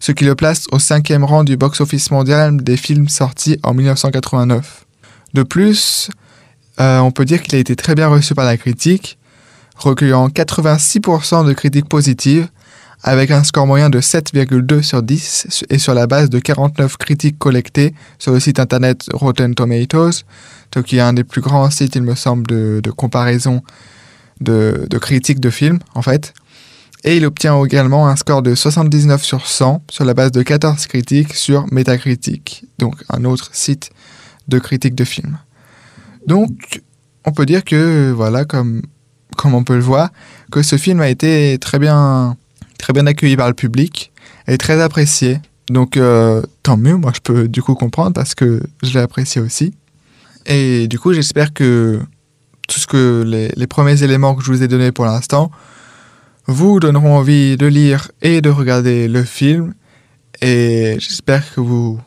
ce 0.02 0.10
qui 0.10 0.24
le 0.24 0.34
place 0.34 0.66
au 0.72 0.80
cinquième 0.80 1.22
rang 1.22 1.44
du 1.44 1.56
box-office 1.56 2.10
mondial 2.10 2.56
des 2.56 2.76
films 2.76 3.06
sortis 3.06 3.60
en 3.62 3.72
1989. 3.72 4.84
De 5.32 5.44
plus, 5.44 6.10
euh, 6.80 6.98
on 6.98 7.12
peut 7.12 7.24
dire 7.24 7.40
qu'il 7.40 7.54
a 7.54 7.58
été 7.58 7.76
très 7.76 7.94
bien 7.94 8.08
reçu 8.08 8.34
par 8.34 8.44
la 8.44 8.56
critique, 8.56 9.16
recueillant 9.76 10.26
86% 10.26 11.46
de 11.46 11.52
critiques 11.52 11.88
positives, 11.88 12.48
avec 13.04 13.30
un 13.30 13.44
score 13.44 13.64
moyen 13.64 13.90
de 13.90 14.00
7,2 14.00 14.82
sur 14.82 15.04
10 15.04 15.66
et 15.70 15.78
sur 15.78 15.94
la 15.94 16.08
base 16.08 16.30
de 16.30 16.40
49 16.40 16.96
critiques 16.96 17.38
collectées 17.38 17.94
sur 18.18 18.32
le 18.32 18.40
site 18.40 18.58
internet 18.58 19.06
Rotten 19.12 19.54
Tomatoes, 19.54 20.24
qui 20.84 20.96
est 20.96 21.00
un 21.00 21.12
des 21.12 21.22
plus 21.22 21.42
grands 21.42 21.70
sites, 21.70 21.94
il 21.94 22.02
me 22.02 22.16
semble, 22.16 22.44
de, 22.48 22.90
comparaison 22.90 23.62
de, 24.40 24.84
de, 24.90 24.98
critiques 24.98 25.38
de 25.38 25.50
films, 25.50 25.78
en 25.94 26.02
fait. 26.02 26.34
Et 27.04 27.16
il 27.16 27.26
obtient 27.26 27.62
également 27.64 28.06
un 28.06 28.16
score 28.16 28.42
de 28.42 28.54
79 28.54 29.24
sur 29.24 29.46
100 29.46 29.82
sur 29.90 30.04
la 30.04 30.14
base 30.14 30.30
de 30.30 30.42
14 30.42 30.86
critiques 30.86 31.34
sur 31.34 31.66
Metacritic, 31.72 32.64
donc 32.78 33.02
un 33.08 33.24
autre 33.24 33.50
site 33.52 33.90
de 34.48 34.58
critiques 34.58 34.94
de 34.94 35.04
films. 35.04 35.38
Donc, 36.26 36.82
on 37.24 37.32
peut 37.32 37.46
dire 37.46 37.64
que, 37.64 38.12
voilà, 38.12 38.44
comme 38.44 38.82
comme 39.36 39.54
on 39.54 39.64
peut 39.64 39.74
le 39.74 39.82
voir, 39.82 40.10
que 40.50 40.62
ce 40.62 40.76
film 40.76 41.00
a 41.00 41.08
été 41.08 41.58
très 41.58 41.78
bien, 41.78 42.36
très 42.78 42.92
bien 42.92 43.06
accueilli 43.06 43.36
par 43.36 43.48
le 43.48 43.54
public 43.54 44.12
et 44.46 44.58
très 44.58 44.80
apprécié. 44.80 45.40
Donc 45.68 45.96
euh, 45.96 46.42
tant 46.62 46.76
mieux, 46.76 46.96
moi 46.96 47.12
je 47.14 47.20
peux 47.20 47.48
du 47.48 47.62
coup 47.62 47.74
comprendre 47.74 48.12
parce 48.12 48.34
que 48.34 48.62
je 48.82 48.92
l'ai 48.92 49.00
apprécié 49.00 49.40
aussi. 49.40 49.74
Et 50.46 50.88
du 50.88 50.98
coup 50.98 51.12
j'espère 51.12 51.52
que 51.52 52.00
tout 52.68 52.80
ce 52.80 52.86
que 52.86 53.22
les, 53.56 53.66
premiers 53.66 54.02
éléments 54.02 54.34
que 54.34 54.42
je 54.44 54.52
vous 54.52 54.62
ai 54.62 54.68
donnés 54.68 54.92
pour 54.92 55.04
l'instant 55.04 55.50
vous 56.46 56.80
donneront 56.80 57.16
envie 57.16 57.56
de 57.56 57.66
lire 57.66 58.10
et 58.20 58.40
de 58.40 58.50
regarder 58.50 59.08
le 59.08 59.24
film. 59.24 59.74
Et 60.40 60.96
j'espère 60.98 61.54
que 61.54 61.60
vous 61.60 62.00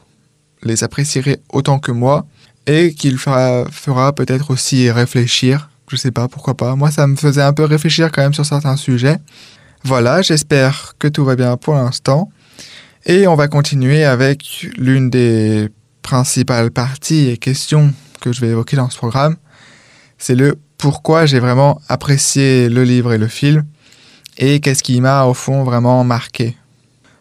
les 0.63 0.83
apprécierez 0.83 1.39
autant 1.49 1.79
que 1.79 1.91
moi 1.91 2.25
et 2.67 2.93
qu'il 2.93 3.17
fera, 3.17 3.65
peut-être 4.13 4.51
aussi 4.51 4.89
réfléchir 4.91 5.69
je 5.87 5.97
sais 5.97 6.11
pas, 6.11 6.27
pourquoi 6.27 6.55
pas. 6.55 6.75
Moi, 6.75 6.89
ça 6.89 7.05
me 7.05 7.15
faisait 7.15 7.43
un 7.43 7.53
peu 7.53 7.63
réfléchir 7.63 8.11
quand 8.11 8.23
même 8.23 8.33
sur 8.33 8.45
certains 8.45 8.75
sujets. 8.75 9.17
Voilà, 9.83 10.23
j'espère 10.23 10.95
que 10.97 11.07
tout 11.07 11.23
va 11.23 11.35
bien 11.35 11.57
pour 11.57 11.75
l'instant. 11.75 12.31
Et 13.05 13.27
on 13.27 13.35
va 13.35 13.47
continuer 13.47 14.03
avec 14.03 14.67
l'une 14.77 15.11
des 15.11 15.69
principales 16.01 16.71
parties 16.71 17.29
et 17.29 17.37
questions 17.37 17.93
que 18.19 18.33
je 18.33 18.41
vais 18.41 18.47
évoquer 18.47 18.77
dans 18.77 18.89
ce 18.89 18.97
programme. 18.97 19.35
C'est 20.17 20.33
le 20.33 20.57
pourquoi 20.77 21.25
j'ai 21.25 21.39
vraiment 21.39 21.79
apprécié 21.87 22.67
le 22.67 22.83
livre 22.83 23.13
et 23.13 23.17
le 23.17 23.27
film 23.27 23.63
et 24.37 24.59
qu'est-ce 24.59 24.83
qui 24.83 24.99
m'a 25.01 25.25
au 25.25 25.33
fond 25.33 25.63
vraiment 25.63 26.03
marqué? 26.03 26.55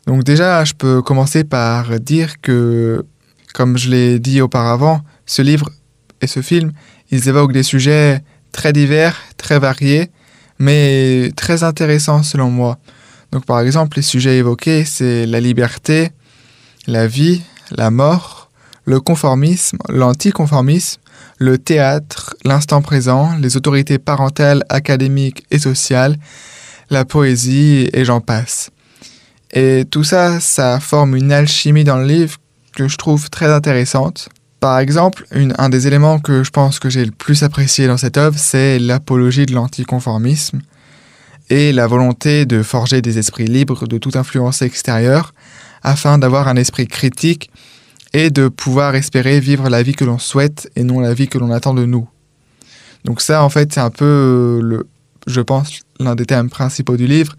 Donc 0.06 0.24
déjà, 0.24 0.64
je 0.64 0.74
peux 0.74 1.02
commencer 1.02 1.44
par 1.44 1.98
dire 2.00 2.40
que, 2.40 3.04
comme 3.54 3.78
je 3.78 3.90
l'ai 3.90 4.18
dit 4.18 4.40
auparavant, 4.40 5.00
ce 5.26 5.42
livre 5.42 5.70
et 6.20 6.26
ce 6.26 6.42
film, 6.42 6.72
ils 7.10 7.28
évoquent 7.28 7.52
des 7.52 7.62
sujets 7.62 8.22
très 8.52 8.72
divers, 8.72 9.16
très 9.36 9.58
variés, 9.58 10.10
mais 10.58 11.30
très 11.36 11.62
intéressants 11.62 12.22
selon 12.22 12.50
moi. 12.50 12.78
Donc 13.32 13.46
par 13.46 13.60
exemple, 13.60 13.96
les 13.96 14.02
sujets 14.02 14.36
évoqués, 14.38 14.84
c'est 14.84 15.26
la 15.26 15.40
liberté, 15.40 16.10
la 16.86 17.06
vie, 17.06 17.42
la 17.70 17.90
mort, 17.90 18.50
le 18.84 19.00
conformisme, 19.00 19.78
l'anticonformisme, 19.88 21.00
le 21.38 21.58
théâtre, 21.58 22.36
l'instant 22.44 22.82
présent, 22.82 23.34
les 23.40 23.56
autorités 23.56 23.98
parentales, 23.98 24.62
académiques 24.68 25.44
et 25.50 25.58
sociales, 25.58 26.16
la 26.90 27.04
poésie 27.04 27.88
et 27.92 28.04
j'en 28.04 28.20
passe. 28.20 28.70
Et 29.52 29.84
tout 29.90 30.04
ça, 30.04 30.40
ça 30.40 30.80
forme 30.80 31.16
une 31.16 31.32
alchimie 31.32 31.84
dans 31.84 31.98
le 31.98 32.06
livre 32.06 32.38
que 32.74 32.88
je 32.88 32.96
trouve 32.96 33.30
très 33.30 33.52
intéressante. 33.52 34.28
Par 34.60 34.78
exemple, 34.78 35.26
un 35.58 35.68
des 35.68 35.86
éléments 35.86 36.18
que 36.18 36.42
je 36.42 36.50
pense 36.50 36.78
que 36.78 36.88
j'ai 36.88 37.04
le 37.04 37.10
plus 37.10 37.42
apprécié 37.42 37.86
dans 37.86 37.96
cette 37.96 38.16
œuvre, 38.16 38.38
c'est 38.38 38.78
l'apologie 38.78 39.46
de 39.46 39.54
l'anticonformisme 39.54 40.60
et 41.50 41.72
la 41.72 41.86
volonté 41.86 42.46
de 42.46 42.62
forger 42.62 43.02
des 43.02 43.18
esprits 43.18 43.46
libres 43.46 43.86
de 43.86 43.98
toute 43.98 44.16
influence 44.16 44.62
extérieure 44.62 45.34
afin 45.82 46.18
d'avoir 46.18 46.48
un 46.48 46.56
esprit 46.56 46.86
critique 46.86 47.50
et 48.14 48.30
de 48.30 48.48
pouvoir 48.48 48.94
espérer 48.94 49.38
vivre 49.38 49.68
la 49.68 49.82
vie 49.82 49.94
que 49.94 50.04
l'on 50.04 50.18
souhaite 50.18 50.70
et 50.76 50.82
non 50.82 51.00
la 51.00 51.14
vie 51.14 51.28
que 51.28 51.38
l'on 51.38 51.50
attend 51.50 51.74
de 51.74 51.84
nous. 51.84 52.08
Donc 53.04 53.20
ça, 53.20 53.44
en 53.44 53.50
fait, 53.50 53.72
c'est 53.72 53.80
un 53.80 53.90
peu, 53.90 54.60
le, 54.62 54.86
je 55.26 55.40
pense, 55.40 55.80
l'un 56.00 56.14
des 56.14 56.26
thèmes 56.26 56.50
principaux 56.50 56.96
du 56.96 57.06
livre. 57.06 57.36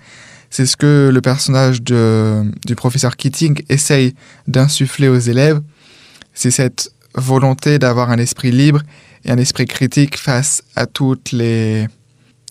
C'est 0.49 0.65
ce 0.65 0.77
que 0.77 1.09
le 1.13 1.21
personnage 1.21 1.81
du 1.81 2.75
professeur 2.75 3.17
Keating 3.17 3.61
essaye 3.69 4.15
d'insuffler 4.47 5.09
aux 5.09 5.19
élèves. 5.19 5.61
C'est 6.33 6.51
cette 6.51 6.91
volonté 7.15 7.79
d'avoir 7.79 8.09
un 8.09 8.17
esprit 8.17 8.51
libre 8.51 8.81
et 9.23 9.31
un 9.31 9.37
esprit 9.37 9.65
critique 9.65 10.17
face 10.17 10.63
à 10.75 10.85
toutes 10.85 11.31
les 11.31 11.87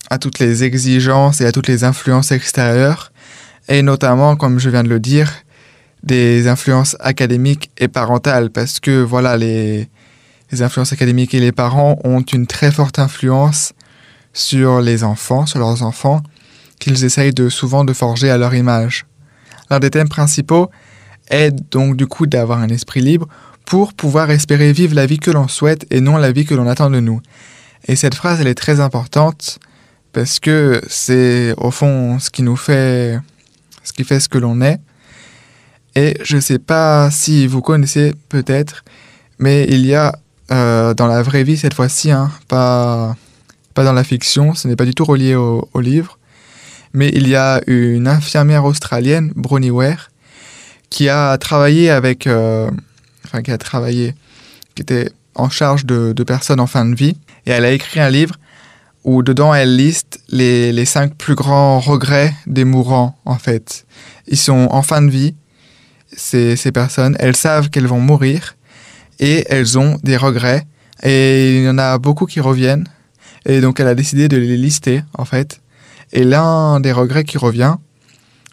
à 0.09 0.19
toutes 0.19 0.37
les 0.37 0.63
exigences 0.63 1.41
et 1.41 1.45
à 1.45 1.51
toutes 1.51 1.67
les 1.67 1.83
influences 1.83 2.31
extérieures 2.31 3.11
et 3.67 3.81
notamment 3.81 4.35
comme 4.35 4.59
je 4.59 4.69
viens 4.69 4.83
de 4.83 4.89
le 4.89 4.99
dire 4.99 5.31
des 6.03 6.47
influences 6.47 6.95
académiques 6.99 7.71
et 7.77 7.87
parentales 7.87 8.51
parce 8.51 8.79
que 8.79 9.01
voilà 9.01 9.37
les, 9.37 9.89
les 10.51 10.61
influences 10.61 10.93
académiques 10.93 11.33
et 11.33 11.39
les 11.39 11.51
parents 11.51 11.97
ont 12.03 12.21
une 12.21 12.45
très 12.45 12.71
forte 12.71 12.99
influence 12.99 13.73
sur 14.35 14.81
les 14.81 15.03
enfants, 15.03 15.47
sur 15.47 15.57
leurs 15.57 15.81
enfants 15.81 16.21
qu'ils 16.77 17.05
essayent 17.05 17.33
de 17.33 17.49
souvent 17.49 17.85
de 17.85 17.93
forger 17.93 18.29
à 18.29 18.37
leur 18.37 18.53
image. 18.53 19.07
L'un 19.71 19.79
des 19.79 19.89
thèmes 19.89 20.09
principaux 20.09 20.69
est 21.29 21.51
donc 21.71 21.95
du 21.95 22.05
coup 22.05 22.27
d'avoir 22.27 22.59
un 22.59 22.67
esprit 22.67 23.01
libre 23.01 23.27
pour 23.65 23.93
pouvoir 23.93 24.29
espérer 24.29 24.73
vivre 24.73 24.93
la 24.93 25.07
vie 25.07 25.17
que 25.17 25.31
l'on 25.31 25.47
souhaite 25.47 25.87
et 25.89 26.01
non 26.01 26.17
la 26.17 26.31
vie 26.31 26.45
que 26.45 26.53
l'on 26.53 26.67
attend 26.67 26.91
de 26.91 26.99
nous. 26.99 27.21
Et 27.87 27.95
cette 27.95 28.13
phrase, 28.13 28.41
elle 28.41 28.47
est 28.47 28.55
très 28.55 28.79
importante 28.79 29.57
parce 30.11 30.39
que 30.39 30.81
c'est 30.87 31.53
au 31.57 31.71
fond 31.71 32.19
ce 32.19 32.29
qui 32.29 32.43
nous 32.43 32.55
fait, 32.57 33.17
ce 33.83 33.93
qui 33.93 34.03
fait 34.03 34.19
ce 34.19 34.29
que 34.29 34.37
l'on 34.37 34.61
est. 34.61 34.79
Et 35.95 36.17
je 36.23 36.35
ne 36.35 36.41
sais 36.41 36.59
pas 36.59 37.09
si 37.09 37.47
vous 37.47 37.61
connaissez 37.61 38.13
peut-être, 38.27 38.83
mais 39.39 39.65
il 39.69 39.85
y 39.85 39.95
a 39.95 40.13
euh, 40.51 40.93
dans 40.93 41.07
la 41.07 41.23
vraie 41.23 41.43
vie 41.43 41.57
cette 41.57 41.73
fois-ci, 41.73 42.11
hein, 42.11 42.31
pas, 42.47 43.15
pas 43.75 43.83
dans 43.83 43.93
la 43.93 44.05
fiction, 44.05 44.55
ce 44.55 44.67
n'est 44.67 44.77
pas 44.77 44.85
du 44.85 44.95
tout 44.95 45.05
relié 45.05 45.35
au, 45.35 45.79
livre, 45.79 46.17
mais 46.93 47.09
il 47.13 47.27
y 47.27 47.35
a 47.35 47.61
une 47.67 48.07
infirmière 48.07 48.63
australienne, 48.63 49.33
Bronnie 49.35 49.69
Ware, 49.69 50.09
qui 50.89 51.09
a 51.09 51.37
travaillé 51.37 51.91
avec 51.91 52.25
euh, 52.25 52.71
enfin 53.25 53.43
qui 53.43 53.51
a 53.51 53.57
travaillé, 53.57 54.15
qui 54.73 54.81
était 54.81 55.11
en 55.35 55.49
charge 55.49 55.85
de, 55.85 56.13
personnes 56.23 56.61
en 56.61 56.67
fin 56.67 56.85
de 56.85 56.95
vie, 56.95 57.17
et 57.45 57.51
elle 57.51 57.65
a 57.65 57.71
écrit 57.71 57.99
un 57.99 58.09
livre 58.09 58.35
où 59.03 59.21
dedans 59.21 59.53
elle 59.53 59.75
liste 59.75 60.21
les, 60.29 60.71
les 60.71 60.85
cinq 60.85 61.13
plus 61.15 61.35
grands 61.35 61.79
regrets 61.81 62.33
des 62.47 62.63
mourants, 62.63 63.19
en 63.25 63.37
fait. 63.37 63.85
Ils 64.27 64.37
sont 64.37 64.69
en 64.71 64.81
fin 64.83 65.01
de 65.01 65.11
vie, 65.11 65.35
ces, 66.15 66.55
ces 66.55 66.71
personnes, 66.71 67.17
elles 67.19 67.35
savent 67.35 67.69
qu'elles 67.69 67.87
vont 67.87 67.99
mourir, 67.99 68.55
et 69.19 69.45
elles 69.49 69.77
ont 69.77 69.99
des 70.01 70.15
regrets, 70.15 70.65
et 71.03 71.57
il 71.57 71.65
y 71.65 71.69
en 71.69 71.77
a 71.77 71.97
beaucoup 71.97 72.25
qui 72.25 72.39
reviennent, 72.39 72.87
et 73.45 73.61
donc 73.61 73.79
elle 73.79 73.87
a 73.87 73.95
décidé 73.95 74.27
de 74.27 74.37
les 74.37 74.57
lister, 74.57 75.03
en 75.17 75.25
fait. 75.25 75.61
Et 76.13 76.23
l'un 76.23 76.79
des 76.79 76.91
regrets 76.91 77.23
qui 77.23 77.37
revient, 77.37 77.75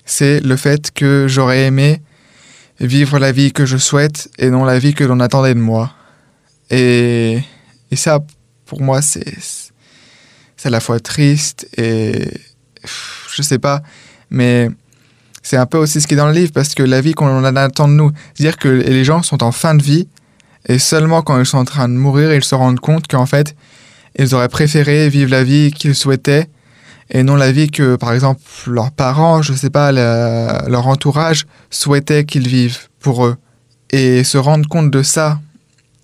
c'est 0.05 0.41
le 0.41 0.57
fait 0.57 0.91
que 0.91 1.27
j'aurais 1.29 1.65
aimé 1.65 2.03
vivre 2.81 3.19
la 3.19 3.33
vie 3.33 3.53
que 3.53 3.67
je 3.67 3.77
souhaite 3.77 4.29
et 4.39 4.51
non 4.51 4.65
la 4.65 4.79
vie 4.79 4.95
que 4.95 5.05
l'on 5.05 5.21
attendait 5.21 5.55
de 5.55 5.61
moi. 5.61 5.93
Et, 6.71 7.41
et 7.91 7.97
ça, 7.97 8.21
pour 8.67 8.81
moi, 8.81 9.03
c'est 9.03 9.37
à 10.65 10.71
la 10.71 10.81
fois 10.81 11.01
triste 11.01 11.69
et 11.77 12.29
je 13.35 13.43
sais 13.43 13.59
pas, 13.59 13.83
mais 14.31 14.71
c'est 15.43 15.57
un 15.57 15.67
peu 15.67 15.79
aussi 15.79 16.01
ce 16.01 16.07
qui 16.07 16.15
est 16.15 16.17
dans 16.17 16.29
le 16.29 16.33
livre 16.33 16.53
parce 16.53 16.75
que 16.75 16.83
la 16.83 17.01
vie 17.01 17.15
qu'on 17.15 17.45
attend 17.45 17.89
de 17.89 17.95
nous, 17.95 18.13
c'est-à-dire 18.35 18.57
que 18.57 18.69
les 18.69 19.05
gens 19.05 19.23
sont 19.23 19.43
en 19.43 19.53
fin 19.53 19.75
de 19.75 19.83
vie 19.83 20.09
et 20.69 20.79
seulement 20.79 21.23
quand 21.23 21.39
ils 21.39 21.47
sont 21.47 21.59
en 21.59 21.65
train 21.65 21.89
de 21.89 21.95
mourir, 21.95 22.33
ils 22.33 22.45
se 22.45 22.55
rendent 22.55 22.81
compte 22.81 23.09
qu'en 23.09 23.27
fait, 23.27 23.57
ils 24.19 24.35
auraient 24.35 24.49
préféré 24.49 25.09
vivre 25.09 25.31
la 25.31 25.45
vie 25.45 25.73
qu'ils 25.73 25.95
souhaitaient 25.95 26.49
et 27.11 27.23
non 27.23 27.37
la 27.37 27.53
vie 27.53 27.71
que, 27.71 27.97
par 27.97 28.13
exemple, 28.13 28.41
leurs 28.67 28.91
parents, 28.91 29.43
je 29.43 29.53
sais 29.53 29.71
pas, 29.71 29.93
leur 29.93 30.87
entourage 30.87 31.47
souhaitait 31.71 32.25
qu'ils 32.25 32.49
vivent 32.49 32.89
pour 33.01 33.27
eux. 33.27 33.37
Et 33.91 34.25
se 34.25 34.39
rendre 34.39 34.67
compte 34.69 34.91
de 34.91 35.03
ça 35.03 35.39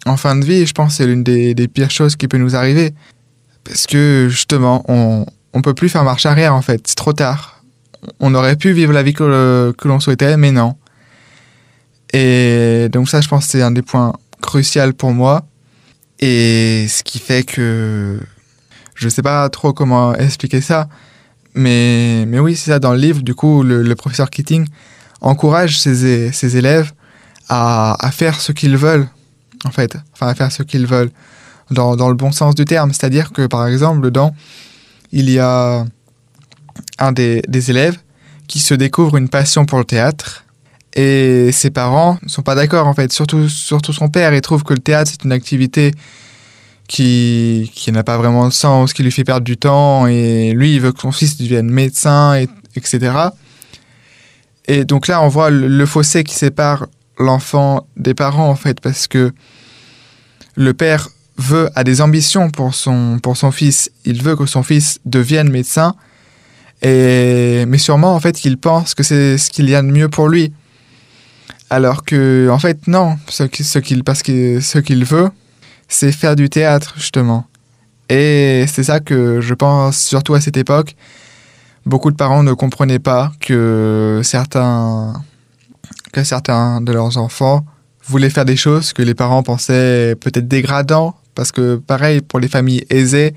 en 0.04 0.16
fin 0.16 0.36
de 0.36 0.44
vie, 0.44 0.66
je 0.66 0.72
pense 0.72 0.96
c'est 0.96 1.06
l'une 1.06 1.24
des, 1.24 1.68
pires 1.68 1.90
choses 1.90 2.14
qui 2.14 2.28
peut 2.28 2.36
nous 2.36 2.54
arriver. 2.54 2.92
Parce 3.64 3.86
que 3.86 4.28
justement, 4.30 4.84
on 4.88 5.24
ne 5.54 5.62
peut 5.62 5.74
plus 5.74 5.88
faire 5.88 6.04
marche 6.04 6.26
arrière 6.26 6.54
en 6.54 6.62
fait, 6.62 6.82
c'est 6.86 6.96
trop 6.96 7.14
tard. 7.14 7.62
On 8.20 8.34
aurait 8.34 8.56
pu 8.56 8.72
vivre 8.72 8.92
la 8.92 9.02
vie 9.02 9.14
que, 9.14 9.74
que 9.76 9.88
l'on 9.88 10.00
souhaitait, 10.00 10.36
mais 10.36 10.52
non. 10.52 10.76
Et 12.12 12.88
donc 12.92 13.08
ça, 13.08 13.20
je 13.22 13.28
pense 13.28 13.46
c'est 13.46 13.62
un 13.62 13.70
des 13.70 13.82
points 13.82 14.12
cruciaux 14.42 14.92
pour 14.92 15.12
moi. 15.12 15.46
Et 16.20 16.86
ce 16.88 17.02
qui 17.02 17.18
fait 17.18 17.44
que 17.44 18.18
je 18.94 19.04
ne 19.04 19.10
sais 19.10 19.22
pas 19.22 19.48
trop 19.48 19.72
comment 19.72 20.14
expliquer 20.14 20.60
ça, 20.60 20.88
mais, 21.54 22.24
mais 22.26 22.38
oui, 22.38 22.56
c'est 22.56 22.70
ça. 22.72 22.78
Dans 22.78 22.92
le 22.92 22.98
livre, 22.98 23.22
du 23.22 23.34
coup, 23.34 23.62
le, 23.62 23.94
professeur 23.94 24.30
Keating 24.30 24.66
encourage 25.20 25.78
ses, 25.78 26.32
ses 26.32 26.56
élèves 26.56 26.92
à, 27.48 27.96
à, 28.04 28.10
faire 28.10 28.40
ce 28.40 28.52
qu'ils 28.52 28.76
veulent, 28.76 29.08
en 29.64 29.70
fait. 29.70 29.96
Enfin, 30.12 30.28
à 30.28 30.34
faire 30.34 30.52
ce 30.52 30.62
qu'ils 30.62 30.86
veulent, 30.86 31.10
dans, 31.70 31.96
dans, 31.96 32.08
le 32.08 32.14
bon 32.14 32.32
sens 32.32 32.54
du 32.54 32.64
terme. 32.64 32.92
C'est-à-dire 32.92 33.32
que, 33.32 33.46
par 33.46 33.66
exemple, 33.66 34.02
dedans, 34.02 34.34
il 35.12 35.30
y 35.30 35.38
a 35.38 35.84
un 36.98 37.12
des, 37.12 37.42
des 37.48 37.70
élèves 37.70 37.98
qui 38.46 38.58
se 38.58 38.74
découvre 38.74 39.16
une 39.16 39.28
passion 39.28 39.66
pour 39.66 39.78
le 39.78 39.84
théâtre. 39.84 40.44
Et 40.94 41.50
ses 41.52 41.70
parents 41.70 42.18
ne 42.22 42.28
sont 42.28 42.42
pas 42.42 42.54
d'accord, 42.54 42.86
en 42.86 42.94
fait. 42.94 43.12
Surtout, 43.12 43.48
surtout 43.48 43.92
son 43.92 44.08
père. 44.08 44.34
Il 44.34 44.40
trouve 44.40 44.64
que 44.64 44.74
le 44.74 44.80
théâtre, 44.80 45.10
c'est 45.10 45.24
une 45.24 45.32
activité 45.32 45.92
qui, 46.88 47.70
qui 47.74 47.92
n'a 47.92 48.02
pas 48.02 48.16
vraiment 48.16 48.48
de 48.48 48.52
sens, 48.52 48.92
qui 48.92 49.02
lui 49.02 49.12
fait 49.12 49.22
perdre 49.22 49.44
du 49.44 49.56
temps, 49.56 50.06
et 50.06 50.52
lui, 50.52 50.74
il 50.74 50.80
veut 50.80 50.92
que 50.92 51.00
son 51.00 51.12
fils 51.12 51.36
devienne 51.36 51.70
médecin, 51.70 52.34
et, 52.34 52.48
etc. 52.74 53.12
Et 54.66 54.84
donc 54.84 55.06
là, 55.06 55.22
on 55.22 55.28
voit 55.28 55.50
le, 55.50 55.86
fossé 55.86 56.24
qui 56.24 56.34
sépare 56.34 56.86
l'enfant 57.18 57.86
des 57.96 58.14
parents, 58.14 58.48
en 58.48 58.56
fait, 58.56 58.80
parce 58.80 59.06
que 59.06 59.32
le 60.56 60.74
père 60.74 61.08
veut, 61.36 61.68
a 61.74 61.84
des 61.84 62.00
ambitions 62.00 62.50
pour 62.50 62.74
son, 62.74 63.18
pour 63.22 63.36
son 63.36 63.52
fils, 63.52 63.90
il 64.04 64.22
veut 64.22 64.34
que 64.34 64.46
son 64.46 64.62
fils 64.62 64.98
devienne 65.04 65.50
médecin, 65.50 65.94
et, 66.80 67.64
mais 67.66 67.78
sûrement, 67.78 68.14
en 68.14 68.20
fait, 68.20 68.44
il 68.44 68.56
pense 68.56 68.94
que 68.94 69.02
c'est 69.02 69.36
ce 69.36 69.50
qu'il 69.50 69.68
y 69.68 69.74
a 69.74 69.82
de 69.82 69.88
mieux 69.88 70.08
pour 70.08 70.28
lui. 70.28 70.52
Alors 71.70 72.04
que, 72.04 72.48
en 72.50 72.58
fait, 72.58 72.86
non, 72.86 73.18
ce, 73.28 73.44
qu'il, 73.78 74.04
parce 74.04 74.22
que 74.22 74.60
ce 74.60 74.78
qu'il 74.78 75.04
veut, 75.04 75.30
c'est 75.88 76.12
faire 76.12 76.34
du 76.34 76.48
théâtre, 76.48 76.94
justement. 76.96 77.46
Et 78.08 78.64
c'est 78.68 78.84
ça 78.84 79.00
que 79.00 79.40
je 79.40 79.54
pense, 79.54 79.98
surtout 79.98 80.34
à 80.34 80.40
cette 80.40 80.56
époque, 80.56 80.96
beaucoup 81.84 82.10
de 82.10 82.16
parents 82.16 82.42
ne 82.42 82.54
comprenaient 82.54 82.98
pas 82.98 83.32
que 83.40 84.20
certains, 84.24 85.12
que 86.12 86.24
certains 86.24 86.80
de 86.80 86.92
leurs 86.92 87.18
enfants 87.18 87.64
voulaient 88.06 88.30
faire 88.30 88.46
des 88.46 88.56
choses 88.56 88.94
que 88.94 89.02
les 89.02 89.14
parents 89.14 89.42
pensaient 89.42 90.16
peut-être 90.18 90.48
dégradants, 90.48 91.16
parce 91.34 91.52
que 91.52 91.76
pareil, 91.76 92.22
pour 92.22 92.40
les 92.40 92.48
familles 92.48 92.86
aisées, 92.88 93.34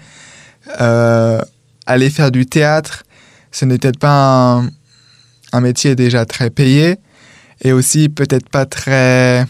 euh, 0.80 1.42
aller 1.86 2.10
faire 2.10 2.32
du 2.32 2.46
théâtre, 2.46 3.04
ce 3.52 3.66
n'était 3.66 3.92
pas 3.92 4.64
un 5.52 5.62
métier 5.62 5.96
déjà 5.96 6.26
très 6.26 6.50
payé, 6.50 6.98
et 7.62 7.72
aussi 7.72 8.10
peut-être 8.10 8.50
pas 8.50 8.66
très 8.66 9.46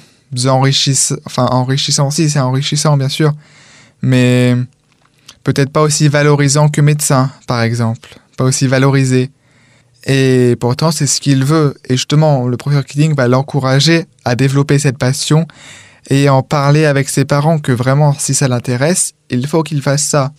enrichissant, 0.45 1.15
enfin 1.25 1.45
enrichissant 1.45 2.07
aussi, 2.07 2.29
c'est 2.29 2.39
enrichissant 2.39 2.97
bien 2.97 3.09
sûr, 3.09 3.33
mais 4.01 4.55
peut-être 5.43 5.71
pas 5.71 5.81
aussi 5.81 6.07
valorisant 6.07 6.69
que 6.69 6.81
médecin, 6.81 7.31
par 7.47 7.61
exemple, 7.61 8.09
pas 8.37 8.43
aussi 8.43 8.67
valorisé. 8.67 9.31
Et 10.05 10.55
pourtant, 10.59 10.91
c'est 10.91 11.05
ce 11.05 11.21
qu'il 11.21 11.45
veut. 11.45 11.75
Et 11.87 11.95
justement, 11.95 12.47
le 12.47 12.57
professeur 12.57 12.85
Keating 12.85 13.15
va 13.15 13.27
l'encourager 13.27 14.05
à 14.25 14.35
développer 14.35 14.79
cette 14.79 14.97
passion 14.97 15.47
et 16.09 16.27
en 16.27 16.41
parler 16.41 16.85
avec 16.85 17.07
ses 17.07 17.25
parents 17.25 17.59
que 17.59 17.71
vraiment, 17.71 18.13
si 18.17 18.33
ça 18.33 18.47
l'intéresse, 18.47 19.13
il 19.29 19.45
faut 19.45 19.61
qu'il 19.61 19.81
fasse 19.81 20.03
ça. 20.03 20.31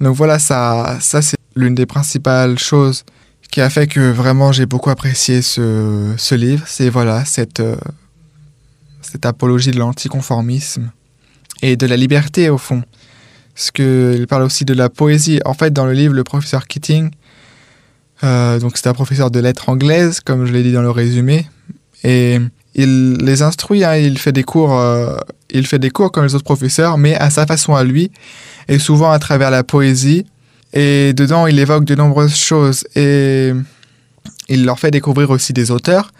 Donc 0.00 0.14
voilà, 0.14 0.38
ça, 0.38 0.98
ça 1.00 1.22
c'est 1.22 1.38
l'une 1.56 1.74
des 1.74 1.86
principales 1.86 2.58
choses 2.58 3.04
qui 3.50 3.60
a 3.60 3.70
fait 3.70 3.86
que 3.86 4.10
vraiment 4.10 4.52
j'ai 4.52 4.66
beaucoup 4.66 4.90
apprécié 4.90 5.42
ce, 5.42 6.12
ce 6.16 6.34
livre. 6.34 6.64
C'est 6.66 6.90
voilà, 6.90 7.24
cette, 7.24 7.60
euh, 7.60 7.76
cette 9.02 9.26
apologie 9.26 9.70
de 9.70 9.78
l'anticonformisme 9.78 10.90
et 11.62 11.76
de 11.76 11.86
la 11.86 11.96
liberté 11.96 12.50
au 12.50 12.58
fond. 12.58 12.82
Parce 13.54 13.70
qu'il 13.70 14.26
parle 14.28 14.42
aussi 14.42 14.64
de 14.64 14.74
la 14.74 14.88
poésie. 14.88 15.40
En 15.44 15.54
fait, 15.54 15.72
dans 15.72 15.86
le 15.86 15.92
livre, 15.92 16.14
le 16.14 16.24
professeur 16.24 16.66
Keating, 16.66 17.10
euh, 18.24 18.58
donc 18.58 18.76
c'est 18.76 18.88
un 18.88 18.94
professeur 18.94 19.30
de 19.30 19.40
lettres 19.40 19.68
anglaises, 19.68 20.20
comme 20.20 20.44
je 20.44 20.52
l'ai 20.52 20.62
dit 20.62 20.72
dans 20.72 20.82
le 20.82 20.90
résumé, 20.90 21.46
et 22.04 22.38
il 22.74 23.14
les 23.14 23.42
instruit, 23.42 23.84
hein, 23.84 23.96
il 23.96 24.18
fait 24.18 24.32
des 24.32 24.44
cours, 24.44 24.78
euh, 24.78 25.16
il 25.50 25.66
fait 25.66 25.78
des 25.78 25.90
cours 25.90 26.12
comme 26.12 26.24
les 26.24 26.34
autres 26.34 26.44
professeurs, 26.44 26.98
mais 26.98 27.14
à 27.16 27.30
sa 27.30 27.46
façon 27.46 27.74
à 27.74 27.84
lui, 27.84 28.10
et 28.68 28.78
souvent 28.78 29.10
à 29.10 29.18
travers 29.18 29.50
la 29.50 29.64
poésie. 29.64 30.26
Et 30.72 31.12
dedans, 31.14 31.46
il 31.46 31.58
évoque 31.58 31.84
de 31.84 31.94
nombreuses 31.94 32.36
choses 32.36 32.84
et 32.94 33.52
il 34.48 34.64
leur 34.64 34.78
fait 34.78 34.90
découvrir 34.90 35.30
aussi 35.30 35.52
des 35.52 35.70
auteurs. 35.70 36.12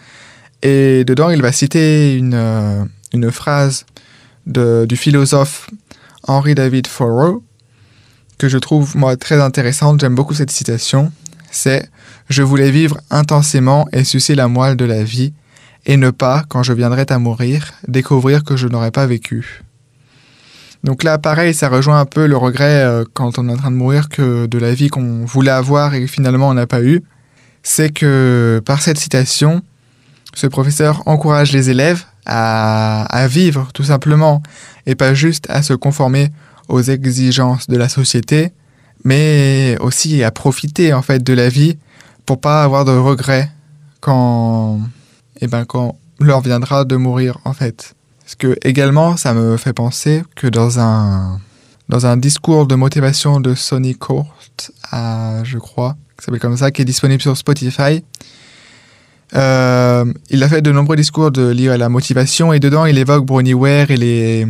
Et 0.61 1.03
dedans, 1.05 1.29
il 1.29 1.41
va 1.41 1.51
citer 1.51 2.15
une, 2.15 2.33
euh, 2.33 3.31
phrase 3.31 3.85
du 4.45 4.95
philosophe 4.95 5.69
Henry 6.23 6.55
David 6.55 6.87
Thoreau 6.87 7.43
que 8.37 8.49
je 8.49 8.57
trouve 8.57 8.95
moi 8.97 9.15
très 9.17 9.39
intéressante. 9.41 10.01
J'aime 10.01 10.15
beaucoup 10.15 10.33
cette 10.33 10.51
citation. 10.51 11.11
C'est 11.51 11.89
Je 12.29 12.43
voulais 12.43 12.71
vivre 12.71 12.99
intensément 13.09 13.87
et 13.91 14.03
sucer 14.03 14.35
la 14.35 14.47
moelle 14.47 14.77
de 14.77 14.85
la 14.85 15.03
vie 15.03 15.33
et 15.85 15.97
ne 15.97 16.09
pas, 16.09 16.43
quand 16.49 16.63
je 16.63 16.73
viendrais 16.73 17.11
à 17.11 17.19
mourir, 17.19 17.73
découvrir 17.87 18.43
que 18.43 18.55
je 18.55 18.67
n'aurais 18.67 18.91
pas 18.91 19.05
vécu. 19.05 19.63
Donc 20.83 21.03
là, 21.03 21.17
pareil, 21.17 21.53
ça 21.53 21.67
rejoint 21.69 21.99
un 21.99 22.05
peu 22.05 22.25
le 22.25 22.37
regret 22.37 22.83
euh, 22.83 23.03
quand 23.13 23.37
on 23.37 23.49
est 23.49 23.51
en 23.51 23.57
train 23.57 23.71
de 23.71 23.75
mourir 23.75 24.07
que 24.07 24.45
de 24.45 24.57
la 24.57 24.73
vie 24.73 24.87
qu'on 24.89 25.25
voulait 25.25 25.51
avoir 25.51 25.93
et 25.93 26.07
finalement 26.07 26.49
on 26.49 26.53
n'a 26.53 26.67
pas 26.67 26.81
eu. 26.81 27.03
C'est 27.63 27.89
que 27.89 28.61
par 28.65 28.81
cette 28.81 28.97
citation, 28.97 29.61
ce 30.33 30.47
professeur 30.47 31.03
encourage 31.05 31.51
les 31.51 31.69
élèves 31.69 32.05
à, 32.25 33.27
vivre 33.27 33.69
tout 33.73 33.83
simplement 33.83 34.41
et 34.85 34.95
pas 34.95 35.13
juste 35.13 35.49
à 35.49 35.63
se 35.63 35.73
conformer 35.73 36.29
aux 36.67 36.81
exigences 36.81 37.67
de 37.67 37.75
la 37.75 37.89
société, 37.89 38.53
mais 39.03 39.75
aussi 39.81 40.23
à 40.23 40.31
profiter 40.31 40.93
en 40.93 41.01
fait 41.01 41.23
de 41.23 41.33
la 41.33 41.49
vie 41.49 41.77
pour 42.25 42.39
pas 42.39 42.63
avoir 42.63 42.85
de 42.85 42.91
regrets 42.91 43.49
quand, 43.99 44.79
eh 45.41 45.47
ben, 45.47 45.65
quand 45.65 45.97
leur 46.19 46.41
viendra 46.41 46.85
de 46.85 46.95
mourir 46.95 47.39
en 47.43 47.53
fait. 47.53 47.95
Parce 48.29 48.35
que 48.35 48.55
également, 48.63 49.17
ça 49.17 49.33
me 49.33 49.57
fait 49.57 49.73
penser 49.73 50.21
que 50.35 50.45
dans 50.45 50.79
un, 50.79 51.39
dans 51.89 52.05
un 52.05 52.15
discours 52.15 52.67
de 52.67 52.75
motivation 52.75 53.39
de 53.39 53.55
Sonny 53.55 53.95
Court, 53.95 54.35
je 54.91 55.57
crois, 55.57 55.97
qui 56.15 56.25
s'appelle 56.25 56.39
comme 56.39 56.55
ça, 56.55 56.69
qui 56.69 56.83
est 56.83 56.85
disponible 56.85 57.23
sur 57.23 57.35
Spotify, 57.35 58.03
euh, 59.33 60.05
il 60.29 60.43
a 60.43 60.47
fait 60.47 60.61
de 60.61 60.71
nombreux 60.71 60.95
discours 60.95 61.31
de, 61.31 61.49
liés 61.49 61.69
à 61.69 61.77
la 61.77 61.89
motivation 61.89 62.53
et 62.53 62.59
dedans 62.59 62.85
il 62.85 62.99
évoque 62.99 63.25
Bronnie 63.25 63.55
Ware 63.55 63.89
et 63.89 63.97
les, 63.97 64.45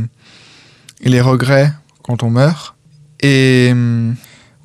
et 1.00 1.10
les 1.10 1.22
regrets 1.22 1.72
quand 2.04 2.22
on 2.22 2.32
meurt. 2.32 2.76
Et 3.22 3.72
euh, 3.74 4.12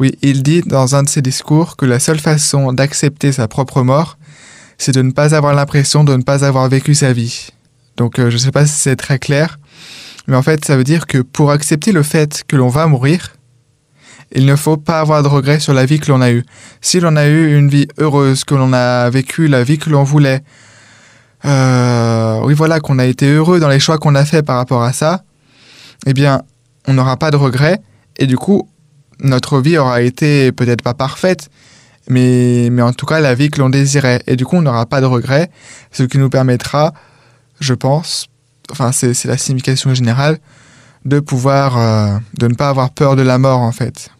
oui, 0.00 0.18
il 0.22 0.42
dit 0.42 0.62
dans 0.62 0.96
un 0.96 1.04
de 1.04 1.08
ses 1.08 1.22
discours 1.22 1.76
que 1.76 1.86
la 1.86 2.00
seule 2.00 2.18
façon 2.18 2.72
d'accepter 2.72 3.30
sa 3.30 3.46
propre 3.46 3.82
mort, 3.82 4.18
c'est 4.76 4.92
de 4.92 5.02
ne 5.02 5.12
pas 5.12 5.36
avoir 5.36 5.54
l'impression 5.54 6.02
de 6.02 6.16
ne 6.16 6.22
pas 6.24 6.44
avoir 6.44 6.68
vécu 6.68 6.96
sa 6.96 7.12
vie. 7.12 7.50
Donc 7.96 8.18
euh, 8.18 8.30
je 8.30 8.34
ne 8.34 8.40
sais 8.40 8.50
pas 8.50 8.66
si 8.66 8.74
c'est 8.74 8.96
très 8.96 9.18
clair, 9.18 9.58
mais 10.26 10.36
en 10.36 10.42
fait 10.42 10.64
ça 10.64 10.76
veut 10.76 10.84
dire 10.84 11.06
que 11.06 11.18
pour 11.18 11.50
accepter 11.50 11.92
le 11.92 12.02
fait 12.02 12.44
que 12.46 12.56
l'on 12.56 12.68
va 12.68 12.86
mourir, 12.86 13.36
il 14.32 14.46
ne 14.46 14.56
faut 14.56 14.76
pas 14.76 15.00
avoir 15.00 15.22
de 15.22 15.28
regrets 15.28 15.60
sur 15.60 15.74
la 15.74 15.86
vie 15.86 16.00
que 16.00 16.10
l'on 16.10 16.20
a 16.20 16.30
eue. 16.30 16.44
Si 16.80 16.98
l'on 16.98 17.16
a 17.16 17.26
eu 17.26 17.56
une 17.56 17.68
vie 17.68 17.86
heureuse, 17.98 18.44
que 18.44 18.54
l'on 18.54 18.72
a 18.72 19.08
vécu 19.10 19.46
la 19.46 19.62
vie 19.62 19.78
que 19.78 19.90
l'on 19.90 20.02
voulait, 20.02 20.42
euh, 21.44 22.40
oui 22.42 22.54
voilà, 22.54 22.80
qu'on 22.80 22.98
a 22.98 23.04
été 23.04 23.30
heureux 23.30 23.60
dans 23.60 23.68
les 23.68 23.80
choix 23.80 23.98
qu'on 23.98 24.14
a 24.14 24.24
fait 24.24 24.42
par 24.42 24.56
rapport 24.56 24.82
à 24.82 24.92
ça, 24.92 25.22
eh 26.06 26.14
bien, 26.14 26.42
on 26.86 26.94
n'aura 26.94 27.16
pas 27.16 27.30
de 27.30 27.36
regrets 27.36 27.80
et 28.18 28.26
du 28.26 28.36
coup, 28.36 28.68
notre 29.20 29.60
vie 29.60 29.78
aura 29.78 30.02
été 30.02 30.52
peut-être 30.52 30.82
pas 30.82 30.94
parfaite, 30.94 31.48
mais, 32.08 32.68
mais 32.70 32.82
en 32.82 32.92
tout 32.92 33.06
cas 33.06 33.20
la 33.20 33.34
vie 33.34 33.50
que 33.50 33.60
l'on 33.60 33.70
désirait. 33.70 34.22
Et 34.26 34.36
du 34.36 34.44
coup, 34.44 34.56
on 34.56 34.62
n'aura 34.62 34.86
pas 34.86 35.00
de 35.00 35.06
regrets, 35.06 35.50
ce 35.92 36.02
qui 36.02 36.18
nous 36.18 36.30
permettra, 36.30 36.92
je 37.60 37.74
pense, 37.74 38.26
enfin 38.70 38.92
c'est 38.92 39.24
la 39.24 39.38
signification 39.38 39.94
générale, 39.94 40.38
de 41.04 41.20
pouvoir, 41.20 41.76
euh, 41.76 42.18
de 42.38 42.48
ne 42.48 42.54
pas 42.54 42.68
avoir 42.68 42.90
peur 42.90 43.16
de 43.16 43.22
la 43.22 43.38
mort 43.38 43.60
en 43.60 43.72
fait. 43.72 44.10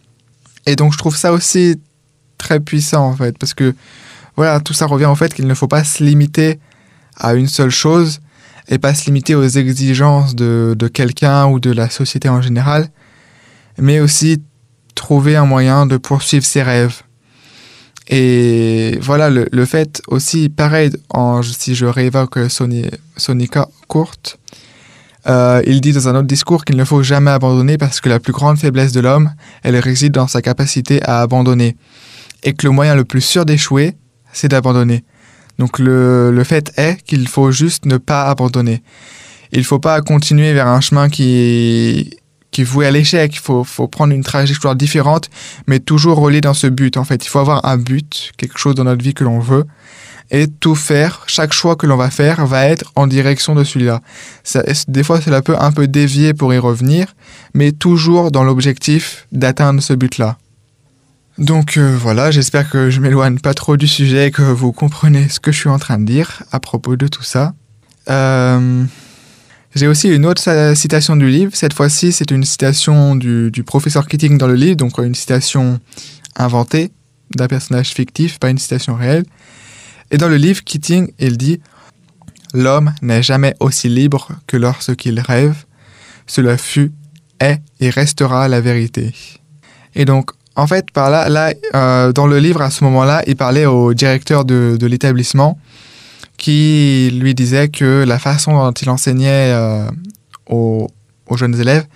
Et 0.67 0.77
donc 0.77 0.93
je 0.93 0.99
trouve 0.99 1.17
ça 1.17 1.33
aussi 1.33 1.81
très 2.39 2.61
puissant 2.61 3.07
en 3.07 3.17
fait, 3.17 3.37
parce 3.39 3.55
que 3.55 3.75
voilà, 4.37 4.61
tout 4.61 4.75
ça 4.75 4.87
revient 4.87 5.07
au 5.07 5.15
fait 5.15 5.33
qu'il 5.33 5.47
ne 5.47 5.55
faut 5.55 5.69
pas 5.69 5.85
se 5.85 6.03
limiter 6.03 6.59
à 7.17 7.35
une 7.35 7.47
seule 7.47 7.71
chose 7.71 8.21
et 8.69 8.79
pas 8.79 8.95
se 8.95 9.07
limiter 9.07 9.35
aux 9.35 9.47
exigences 9.47 10.35
de, 10.35 10.75
de 10.77 10.89
quelqu'un 10.89 11.47
ou 11.47 11.61
de 11.61 11.71
la 11.71 11.89
société 11.91 12.29
en 12.29 12.43
général, 12.43 12.89
mais 13.79 14.01
aussi 14.01 14.43
trouver 14.95 15.37
un 15.37 15.45
moyen 15.45 15.87
de 15.87 15.97
poursuivre 15.97 16.45
ses 16.45 16.63
rêves. 16.63 17.03
Et 18.09 18.99
voilà, 19.01 19.31
le, 19.31 19.65
fait 19.65 20.03
aussi, 20.09 20.49
pareil, 20.49 20.91
en, 21.11 21.43
si 21.43 21.75
je 21.75 21.87
réévoque 21.87 22.39
Sonica 23.17 23.69
Courte, 23.89 24.39
euh, 25.27 25.63
il 25.67 25.81
dit 25.81 25.93
dans 25.93 26.09
un 26.09 26.17
autre 26.17 26.27
discours 26.27 26.65
qu'il 26.67 26.77
ne 26.77 26.85
faut 26.85 27.03
jamais 27.03 27.31
abandonner 27.31 27.79
parce 27.79 28.01
que 28.01 28.11
la 28.11 28.21
plus 28.21 28.33
grande 28.33 28.59
faiblesse 28.59 28.93
de 28.93 29.01
l'homme, 29.01 29.33
elle 29.63 29.77
réside 29.77 30.13
dans 30.13 30.27
sa 30.27 30.43
capacité 30.43 31.03
à 31.03 31.23
abandonner. 31.23 31.77
Et 32.43 32.53
que 32.53 32.67
le 32.67 32.73
moyen 32.73 32.95
le 32.95 33.05
plus 33.05 33.23
sûr 33.23 33.47
d'échouer, 33.47 33.97
c'est 34.33 34.49
d'abandonner. 34.49 35.03
Donc 35.59 35.79
le, 35.79 36.31
le 36.31 36.45
fait 36.45 36.73
est 36.77 37.03
qu'il 37.05 37.27
faut 37.27 37.53
juste 37.53 37.87
ne 37.87 37.97
pas 37.97 38.25
abandonner. 38.25 38.83
Il 39.53 39.61
ne 39.61 39.65
faut 39.65 39.79
pas 39.79 40.03
continuer 40.03 40.53
vers 40.53 40.67
un 40.67 40.81
chemin 40.81 41.09
qui, 41.09 42.11
qui 42.55 42.63
est 42.63 42.65
voué 42.65 42.87
à 42.87 42.91
l'échec. 42.91 43.35
Il 43.35 43.41
faut, 43.41 43.65
faut, 43.65 43.89
prendre 43.89 44.15
une 44.15 44.23
trajectoire 44.23 44.77
différente, 44.77 45.29
mais 45.67 45.81
toujours 45.81 46.19
relié 46.19 46.41
dans 46.41 46.55
ce 46.55 46.69
but. 46.69 46.97
En 46.97 47.05
fait, 47.05 47.27
il 47.27 47.29
faut 47.29 47.41
avoir 47.41 47.67
un 47.67 47.77
but, 47.77 48.33
quelque 48.39 48.59
chose 48.59 48.75
dans 48.75 48.85
notre 48.85 49.03
vie 49.03 49.13
que 49.13 49.25
l'on 49.25 49.41
veut, 49.41 49.65
et 50.31 50.47
tout 50.47 50.77
faire. 50.77 51.25
Chaque 51.27 51.53
choix 51.53 51.77
que 51.77 51.87
l'on 51.87 51.97
va 51.97 52.11
faire 52.11 52.47
va 52.47 52.67
être 52.67 52.93
en 52.95 53.07
direction 53.07 53.55
de 53.55 53.65
celui-là. 53.65 54.01
Des 54.89 55.03
fois, 55.03 55.21
cela 55.21 55.43
peut 55.43 55.57
un 55.59 55.73
peu 55.73 55.89
dévier 55.89 56.33
pour 56.33 56.55
y 56.55 56.59
revenir, 56.59 57.15
mais 57.55 57.73
toujours 57.73 58.31
dans 58.31 58.45
l'objectif 58.45 59.27
d'atteindre 59.33 59.83
ce 59.83 59.93
but-là. 59.93 60.39
Donc 61.37 61.77
euh, 61.77 61.97
voilà, 62.01 62.31
j'espère 62.31 62.71
que 62.71 62.91
je 62.91 63.01
m'éloigne 63.01 63.41
pas 63.41 63.55
trop 63.55 63.77
du 63.77 63.89
sujet 63.89 64.29
et 64.29 64.31
que 64.31 64.43
vous 64.43 64.71
comprenez 64.71 65.29
ce 65.29 65.41
que 65.41 65.51
je 65.51 65.59
suis 65.59 65.69
en 65.69 65.81
train 65.81 65.99
de 65.99 66.05
dire 66.05 66.45
à 66.53 66.61
propos 66.61 66.95
de 66.95 67.09
tout 67.09 67.25
ça. 67.25 67.55
Euh, 68.09 68.85
j'ai 69.75 69.89
aussi 69.89 70.09
une 70.09 70.25
autre 70.25 70.75
citation 70.77 71.17
du 71.17 71.29
livre. 71.29 71.51
Cette 71.55 71.73
fois-ci, 71.73 72.13
c'est 72.13 72.31
une 72.31 72.45
citation 72.45 73.17
du, 73.17 73.51
professeur 73.67 74.07
Keating 74.07 74.39
dans 74.39 74.47
le 74.47 74.55
livre, 74.55 74.77
donc 74.77 74.99
une 74.99 75.15
citation 75.15 75.81
inventée 76.37 76.93
d'un 77.35 77.49
personnage 77.49 77.89
fictif, 77.89 78.39
pas 78.39 78.51
une 78.51 78.59
citation 78.59 78.95
réelle. 78.95 79.25
Et 80.13 80.19
dans 80.19 80.29
le 80.29 80.37
livre, 80.37 80.63
Keating, 80.63 81.11
il 81.19 81.37
dit 81.37 81.61
L'homme 82.53 82.95
n'est 83.03 83.23
jamais 83.23 83.55
aussi 83.59 83.89
libre 83.89 84.29
que 84.47 84.57
lorsqu'il 84.57 85.19
rêve. 85.19 85.65
Cela 86.29 86.57
fut, 86.57 86.93
est 87.41 87.61
et 87.81 87.91
restera 87.91 88.47
la 88.47 88.61
vérité. 88.61 89.13
Et 89.97 90.05
donc, 90.05 90.31
en 90.55 90.69
fait, 90.69 90.93
par 90.93 91.11
là, 91.11 91.29
là 91.29 91.53
euh, 91.75 92.13
dans 92.13 92.29
le 92.29 92.39
livre, 92.39 92.63
à 92.63 92.71
ce 92.71 92.85
moment-là, 92.85 93.25
il 93.27 93.35
parlait 93.35 93.67
au 93.67 93.93
directeur 93.93 94.45
de 94.45 94.87
l'établissement 94.87 95.59
qui 96.45 97.11
lui 97.11 97.35
disait 97.35 97.69
que 97.69 98.05
la 98.07 98.19
façon 98.19 98.53
dont 98.53 98.73
il 98.73 98.91
enseignait 98.91 99.55
euh, 99.55 99.89
aux, 100.47 100.91
jeunes 101.37 101.59
élèves 101.59 101.87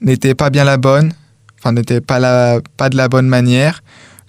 n'était 0.00 0.34
pas 0.34 0.50
bien 0.50 0.64
la 0.64 0.78
bonne, 0.78 1.12
enfin 1.60 1.70
n'était 1.70 2.00
pas, 2.00 2.18
de 2.58 2.96
la 2.96 3.08
bonne 3.08 3.28
manière, 3.28 3.84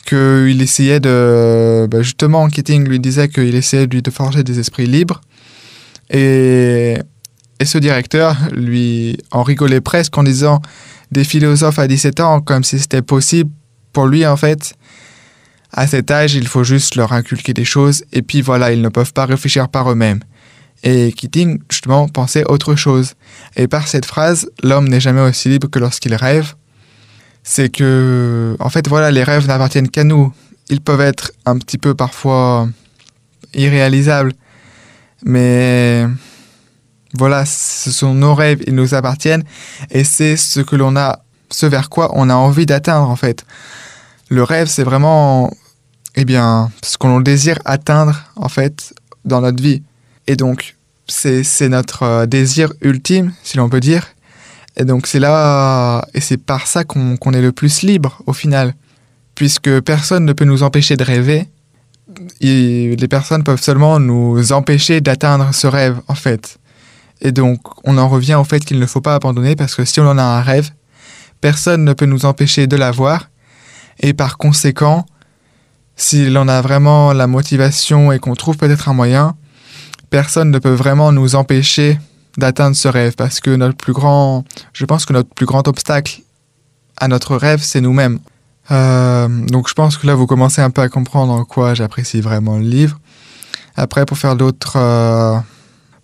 qu'il 0.05 0.61
essayait 0.61 0.99
de... 0.99 1.87
Bah 1.89 2.03
justement, 2.03 2.47
Keating 2.47 2.87
lui 2.87 2.99
disait 2.99 3.27
qu'il 3.27 3.55
essayait 3.55 3.87
lui, 3.87 4.03
de 4.03 4.11
forger 4.11 4.43
des 4.43 4.59
esprits 4.59 4.85
libres. 4.85 5.19
Et, 6.11 6.99
et 7.59 7.65
ce 7.65 7.79
directeur 7.79 8.37
lui 8.51 9.17
en 9.31 9.41
rigolait 9.41 9.81
presque 9.81 10.15
en 10.15 10.21
disant 10.21 10.61
des 11.09 11.23
philosophes 11.23 11.79
à 11.79 11.87
17 11.87 12.19
ans 12.19 12.41
comme 12.41 12.63
si 12.63 12.77
c'était 12.77 13.01
possible. 13.01 13.49
Pour 13.93 14.05
lui, 14.05 14.27
en 14.27 14.37
fait, 14.37 14.75
à 15.71 15.87
cet 15.87 16.11
âge, 16.11 16.33
il 16.33 16.47
faut 16.47 16.63
juste 16.63 16.95
leur 16.95 17.13
inculquer 17.13 17.53
des 17.53 17.65
choses 17.65 18.03
et 18.11 18.21
puis 18.21 18.41
voilà, 18.41 18.71
ils 18.71 18.81
ne 18.81 18.89
peuvent 18.89 19.13
pas 19.13 19.25
réfléchir 19.25 19.69
par 19.69 19.91
eux-mêmes. 19.91 20.19
Et 20.83 21.11
Keating, 21.11 21.61
justement, 21.69 22.07
pensait 22.07 22.45
autre 22.49 22.75
chose. 22.75 23.13
Et 23.57 23.67
par 23.67 23.87
cette 23.87 24.05
phrase, 24.05 24.49
l'homme 24.63 24.87
n'est 24.87 25.01
jamais 25.01 25.21
aussi 25.21 25.49
libre 25.49 25.69
que 25.69 25.77
lorsqu'il 25.77 26.15
rêve. 26.15 26.53
C'est 27.43 27.69
que, 27.69 28.55
en 28.59 28.69
fait, 28.69 28.87
voilà, 28.87 29.11
les 29.11 29.23
rêves 29.23 29.45
n'appartiennent 29.47 29.89
qu'à 29.89 30.05
nous. 30.05 30.33
Ils 30.69 30.79
peuvent 30.79 31.01
être 31.01 31.33
un 31.45 31.57
petit 31.57 31.77
peu 31.77 31.95
parfois 31.95 32.69
irréalisables. 33.53 34.31
Mais 35.25 36.05
voilà, 37.13 37.45
ce 37.45 37.91
sont 37.91 38.13
nos 38.13 38.35
rêves, 38.35 38.61
ils 38.67 38.75
nous 38.75 38.93
appartiennent 38.93 39.43
et 39.89 40.03
c'est 40.03 40.37
ce 40.37 40.59
que 40.59 40.75
l'on 40.75 40.95
a, 40.95 41.19
ce 41.49 41.65
vers 41.65 41.89
quoi 41.89 42.11
on 42.13 42.29
a 42.29 42.35
envie 42.35 42.65
d'atteindre 42.65 43.09
en 43.09 43.15
fait. 43.15 43.45
Le 44.29 44.43
rêve, 44.43 44.67
c'est 44.67 44.83
vraiment, 44.83 45.51
eh 46.15 46.23
bien, 46.23 46.71
ce 46.83 46.97
qu'on 46.97 47.19
désire 47.19 47.59
atteindre 47.65 48.15
en 48.35 48.49
fait 48.49 48.93
dans 49.25 49.41
notre 49.41 49.61
vie. 49.61 49.83
Et 50.27 50.35
donc, 50.35 50.77
c'est 51.07 51.69
notre 51.69 52.03
euh, 52.03 52.25
désir 52.25 52.71
ultime, 52.81 53.33
si 53.43 53.57
l'on 53.57 53.69
peut 53.69 53.79
dire. 53.79 54.07
Et 54.77 54.85
donc, 54.85 55.07
c'est 55.07 55.19
là, 55.19 56.05
et 56.13 56.21
c'est 56.21 56.37
par 56.37 56.67
ça 56.67 56.83
qu'on 56.83 57.33
est 57.33 57.41
le 57.41 57.51
plus 57.51 57.81
libre 57.81 58.21
au 58.27 58.33
final. 58.33 58.75
Puisque 59.33 59.81
personne 59.81 60.25
ne 60.25 60.33
peut 60.33 60.45
nous 60.45 60.63
empêcher 60.63 60.95
de 60.95 61.03
rêver, 61.03 61.47
et 62.41 62.95
les 62.95 63.07
personnes 63.07 63.43
peuvent 63.43 63.61
seulement 63.61 63.99
nous 63.99 64.51
empêcher 64.51 65.01
d'atteindre 65.01 65.53
ce 65.53 65.67
rêve 65.67 65.99
en 66.07 66.15
fait. 66.15 66.59
Et 67.21 67.31
donc, 67.31 67.59
on 67.83 67.97
en 67.97 68.07
revient 68.07 68.35
au 68.35 68.43
fait 68.43 68.63
qu'il 68.63 68.79
ne 68.79 68.85
faut 68.85 69.01
pas 69.01 69.15
abandonner 69.15 69.55
parce 69.55 69.75
que 69.75 69.85
si 69.85 69.99
on 69.99 70.07
en 70.07 70.17
a 70.17 70.23
un 70.23 70.41
rêve, 70.41 70.69
personne 71.41 71.83
ne 71.83 71.93
peut 71.93 72.05
nous 72.05 72.25
empêcher 72.25 72.67
de 72.67 72.75
l'avoir. 72.75 73.29
Et 73.99 74.13
par 74.13 74.37
conséquent, 74.37 75.05
si 75.95 76.29
l'on 76.29 76.47
a 76.47 76.61
vraiment 76.61 77.13
la 77.13 77.27
motivation 77.27 78.11
et 78.11 78.19
qu'on 78.19 78.35
trouve 78.35 78.57
peut-être 78.57 78.89
un 78.89 78.93
moyen, 78.93 79.35
personne 80.09 80.51
ne 80.51 80.59
peut 80.59 80.73
vraiment 80.73 81.11
nous 81.11 81.35
empêcher 81.35 81.99
d'atteindre 82.37 82.75
ce 82.75 82.87
rêve 82.87 83.15
parce 83.15 83.39
que 83.39 83.49
notre 83.51 83.75
plus 83.75 83.93
grand, 83.93 84.45
je 84.73 84.85
pense 84.85 85.05
que 85.05 85.13
notre 85.13 85.29
plus 85.33 85.45
grand 85.45 85.67
obstacle 85.67 86.21
à 86.97 87.07
notre 87.07 87.35
rêve, 87.35 87.61
c'est 87.61 87.81
nous-mêmes. 87.81 88.19
Euh, 88.71 89.27
donc 89.47 89.67
je 89.67 89.73
pense 89.73 89.97
que 89.97 90.07
là, 90.07 90.15
vous 90.15 90.27
commencez 90.27 90.61
un 90.61 90.69
peu 90.69 90.81
à 90.81 90.89
comprendre 90.89 91.33
en 91.33 91.43
quoi 91.43 91.73
j'apprécie 91.73 92.21
vraiment 92.21 92.57
le 92.57 92.65
livre. 92.65 92.99
Après, 93.75 94.05
pour 94.05 94.17
faire 94.17 94.35
d'autres... 94.35 94.77
Euh, 94.77 95.37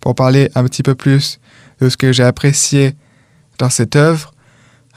pour 0.06 0.14
parler 0.14 0.50
un 0.54 0.62
petit 0.62 0.84
peu 0.84 0.94
plus 0.94 1.40
de 1.80 1.88
ce 1.88 1.96
que 1.96 2.12
j'ai 2.12 2.22
apprécié 2.22 2.94
dans 3.58 3.70
cette 3.70 3.96
œuvre. 3.96 4.32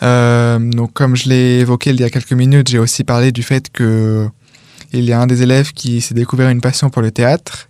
Euh, 0.02 0.60
donc, 0.60 0.94
comme 0.94 1.16
je 1.16 1.30
l'ai 1.30 1.60
évoqué 1.60 1.90
il 1.90 2.00
y 2.00 2.04
a 2.04 2.10
quelques 2.10 2.34
minutes, 2.34 2.70
j'ai 2.70 2.80
aussi 2.80 3.04
parlé 3.04 3.32
du 3.32 3.44
fait 3.44 3.70
que 3.72 4.28
il 4.92 5.04
y 5.04 5.14
a 5.14 5.22
un 5.22 5.28
des 5.28 5.44
élèves 5.44 5.72
qui 5.74 6.02
s'est 6.02 6.16
découvert 6.16 6.50
une 6.50 6.62
passion 6.62 6.90
pour 6.90 7.02
le 7.02 7.12
théâtre. 7.12 7.68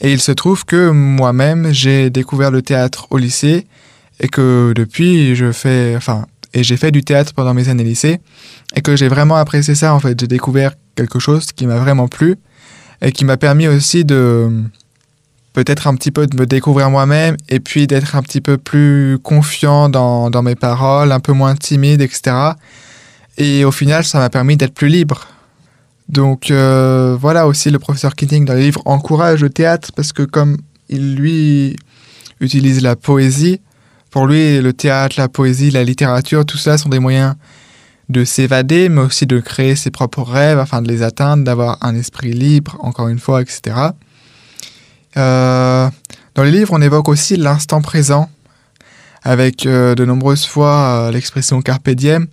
Et 0.00 0.12
il 0.12 0.20
se 0.20 0.32
trouve 0.32 0.64
que 0.64 0.90
moi-même, 0.90 1.72
j'ai 1.72 2.10
découvert 2.10 2.50
le 2.50 2.62
théâtre 2.62 3.06
au 3.10 3.18
lycée 3.18 3.66
et 4.20 4.28
que 4.28 4.72
depuis, 4.74 5.36
je 5.36 5.52
fais, 5.52 5.94
enfin, 5.96 6.26
et 6.52 6.62
j'ai 6.64 6.76
fait 6.76 6.90
du 6.90 7.02
théâtre 7.02 7.32
pendant 7.34 7.54
mes 7.54 7.68
années 7.68 7.84
lycée 7.84 8.20
et 8.74 8.80
que 8.80 8.96
j'ai 8.96 9.08
vraiment 9.08 9.36
apprécié 9.36 9.74
ça 9.74 9.94
en 9.94 10.00
fait. 10.00 10.18
J'ai 10.18 10.26
découvert 10.26 10.72
quelque 10.94 11.18
chose 11.18 11.52
qui 11.52 11.66
m'a 11.66 11.78
vraiment 11.78 12.08
plu 12.08 12.36
et 13.02 13.12
qui 13.12 13.24
m'a 13.24 13.36
permis 13.36 13.68
aussi 13.68 14.04
de, 14.04 14.50
peut-être 15.54 15.86
un 15.86 15.94
petit 15.94 16.10
peu 16.10 16.26
de 16.26 16.36
me 16.36 16.46
découvrir 16.46 16.90
moi-même 16.90 17.36
et 17.48 17.60
puis 17.60 17.86
d'être 17.86 18.16
un 18.16 18.22
petit 18.22 18.42
peu 18.42 18.58
plus 18.58 19.18
confiant 19.22 19.88
dans, 19.88 20.42
mes 20.42 20.56
paroles, 20.56 21.12
un 21.12 21.20
peu 21.20 21.32
moins 21.32 21.54
timide, 21.54 22.02
etc. 22.02 22.36
Et 23.38 23.64
au 23.64 23.70
final, 23.70 24.04
ça 24.04 24.18
m'a 24.18 24.28
permis 24.28 24.56
d'être 24.56 24.74
plus 24.74 24.88
libre. 24.88 25.28
Donc 26.08 26.50
euh, 26.50 27.16
voilà 27.18 27.46
aussi 27.46 27.70
le 27.70 27.78
professeur 27.78 28.14
Keating 28.14 28.44
dans 28.44 28.52
les 28.52 28.64
livres 28.64 28.82
encourage 28.84 29.40
le 29.40 29.48
théâtre 29.48 29.90
parce 29.96 30.12
que 30.12 30.22
comme 30.22 30.58
il 30.90 31.14
lui 31.14 31.76
utilise 32.40 32.82
la 32.82 32.94
poésie, 32.94 33.60
pour 34.10 34.26
lui 34.26 34.60
le 34.60 34.72
théâtre, 34.74 35.14
la 35.18 35.28
poésie, 35.28 35.70
la 35.70 35.82
littérature, 35.82 36.44
tout 36.44 36.58
ça 36.58 36.76
sont 36.76 36.90
des 36.90 36.98
moyens 36.98 37.36
de 38.10 38.24
s'évader, 38.24 38.90
mais 38.90 39.00
aussi 39.00 39.24
de 39.24 39.40
créer 39.40 39.76
ses 39.76 39.90
propres 39.90 40.22
rêves 40.22 40.58
afin 40.58 40.82
de 40.82 40.88
les 40.88 41.02
atteindre, 41.02 41.42
d'avoir 41.44 41.78
un 41.80 41.94
esprit 41.94 42.32
libre, 42.32 42.76
encore 42.80 43.08
une 43.08 43.18
fois, 43.18 43.40
etc. 43.40 43.92
Euh, 45.16 45.88
dans 46.34 46.42
les 46.42 46.50
livres, 46.50 46.72
on 46.72 46.82
évoque 46.82 47.08
aussi 47.08 47.36
l'instant 47.36 47.80
présent, 47.80 48.28
avec 49.22 49.66
euh, 49.66 49.94
de 49.94 50.04
nombreuses 50.04 50.46
fois 50.46 50.74
euh, 50.74 51.10
l'expression 51.10 51.62
carpe 51.62 51.90
diem, 51.90 52.26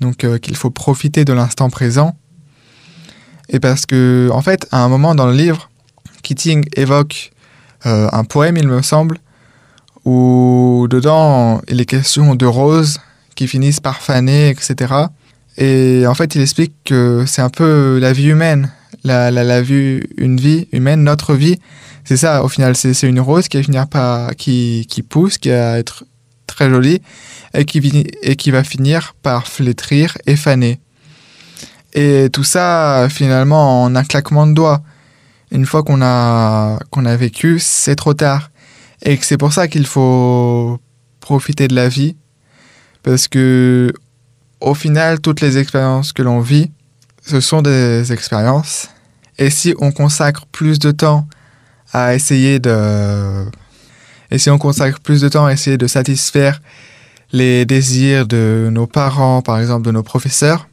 donc 0.00 0.26
qu'il 0.40 0.56
faut 0.56 0.70
profiter 0.70 1.24
de 1.24 1.32
l'instant 1.32 1.70
présent. 1.70 2.16
Et 3.48 3.60
parce 3.60 3.86
que, 3.86 4.30
en 4.32 4.42
fait, 4.42 4.66
à 4.72 4.82
un 4.82 4.88
moment 4.88 5.14
dans 5.14 5.26
le 5.26 5.34
livre, 5.34 5.70
Keating 6.22 6.64
évoque 6.74 7.32
un 7.84 8.22
poème, 8.22 8.56
il 8.56 8.68
me 8.68 8.80
semble, 8.80 9.18
où 10.04 10.86
dedans 10.88 11.60
il 11.68 11.80
est 11.80 11.84
question 11.84 12.36
de 12.36 12.46
roses 12.46 13.00
qui 13.34 13.48
finissent 13.48 13.80
par 13.80 14.00
faner, 14.00 14.50
etc. 14.50 14.94
Et 15.58 16.04
en 16.06 16.14
fait, 16.14 16.36
il 16.36 16.40
explique 16.40 16.72
que 16.84 17.24
c'est 17.26 17.42
un 17.42 17.50
peu 17.50 17.98
la 18.00 18.12
vie 18.12 18.28
humaine, 18.28 18.70
la, 19.04 19.30
la, 19.30 19.42
la 19.42 19.62
vie, 19.62 20.00
une 20.16 20.38
vie 20.38 20.68
humaine, 20.72 21.02
notre 21.02 21.34
vie, 21.34 21.58
c'est 22.04 22.16
ça, 22.16 22.42
au 22.44 22.48
final, 22.48 22.76
c'est 22.76 23.00
une 23.02 23.20
rose 23.20 23.48
qui 23.48 23.56
va 23.56 23.62
finir 23.62 23.86
par, 23.86 24.34
qui, 24.36 24.86
qui 24.88 25.02
pousse, 25.02 25.38
qui 25.38 25.50
va 25.50 25.78
être 25.78 26.04
très 26.46 26.68
jolie, 26.68 27.00
et 27.54 27.64
qui, 27.64 28.10
et 28.22 28.36
qui 28.36 28.50
va 28.50 28.64
finir 28.64 29.14
par 29.22 29.46
flétrir 29.46 30.18
et 30.26 30.36
faner. 30.36 30.80
Et 31.94 32.28
tout 32.32 32.44
ça, 32.44 33.08
finalement, 33.10 33.84
en 33.84 33.94
un 33.94 34.04
claquement 34.04 34.46
de 34.46 34.54
doigts. 34.54 34.82
Une 35.50 35.66
fois 35.66 35.82
qu'on 35.82 36.00
a, 36.00 36.78
qu'on 36.90 37.04
a 37.04 37.16
vécu, 37.16 37.58
c'est 37.60 37.96
trop 37.96 38.14
tard. 38.14 38.50
Et 39.02 39.18
c'est 39.20 39.36
pour 39.36 39.52
ça 39.52 39.68
qu'il 39.68 39.86
faut 39.86 40.78
profiter 41.20 41.68
de 41.68 41.74
la 41.74 41.88
vie. 41.88 42.16
Parce 43.02 43.28
que, 43.28 43.92
au 44.60 44.74
final, 44.74 45.20
toutes 45.20 45.40
les 45.40 45.58
expériences 45.58 46.12
que 46.12 46.22
l'on 46.22 46.40
vit, 46.40 46.70
ce 47.26 47.40
sont 47.40 47.60
des 47.60 48.12
expériences. 48.12 48.88
Et 49.38 49.50
si 49.50 49.74
on 49.78 49.92
consacre 49.92 50.46
plus 50.46 50.78
de 50.78 50.90
temps 50.90 51.26
à 51.92 52.14
essayer 52.14 52.58
de... 52.58 53.44
Et 54.30 54.38
si 54.38 54.50
on 54.50 54.58
consacre 54.58 55.00
plus 55.00 55.20
de 55.20 55.28
temps 55.28 55.44
à 55.44 55.52
essayer 55.52 55.76
de 55.76 55.86
satisfaire 55.86 56.60
les 57.32 57.64
désirs 57.64 58.26
de 58.26 58.68
nos 58.70 58.86
parents, 58.86 59.42
par 59.42 59.58
exemple 59.58 59.84
de 59.84 59.90
nos 59.90 60.02
professeurs, 60.02 60.68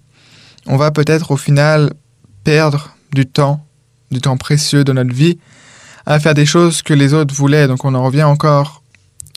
on 0.65 0.77
va 0.77 0.91
peut-être 0.91 1.32
au 1.32 1.38
final 1.38 1.91
perdre 2.43 2.95
du 3.13 3.25
temps, 3.25 3.65
du 4.12 4.21
temps 4.21 4.38
précieux 4.38 4.84
de 4.84 4.93
notre 4.93 5.13
vie, 5.13 5.39
à 6.05 6.19
faire 6.19 6.34
des 6.34 6.45
choses 6.45 6.82
que 6.82 6.93
les 6.93 7.13
autres 7.13 7.34
voulaient. 7.34 7.67
Donc 7.67 7.86
on 7.86 7.93
en 7.95 8.03
revient 8.03 8.23
encore 8.23 8.84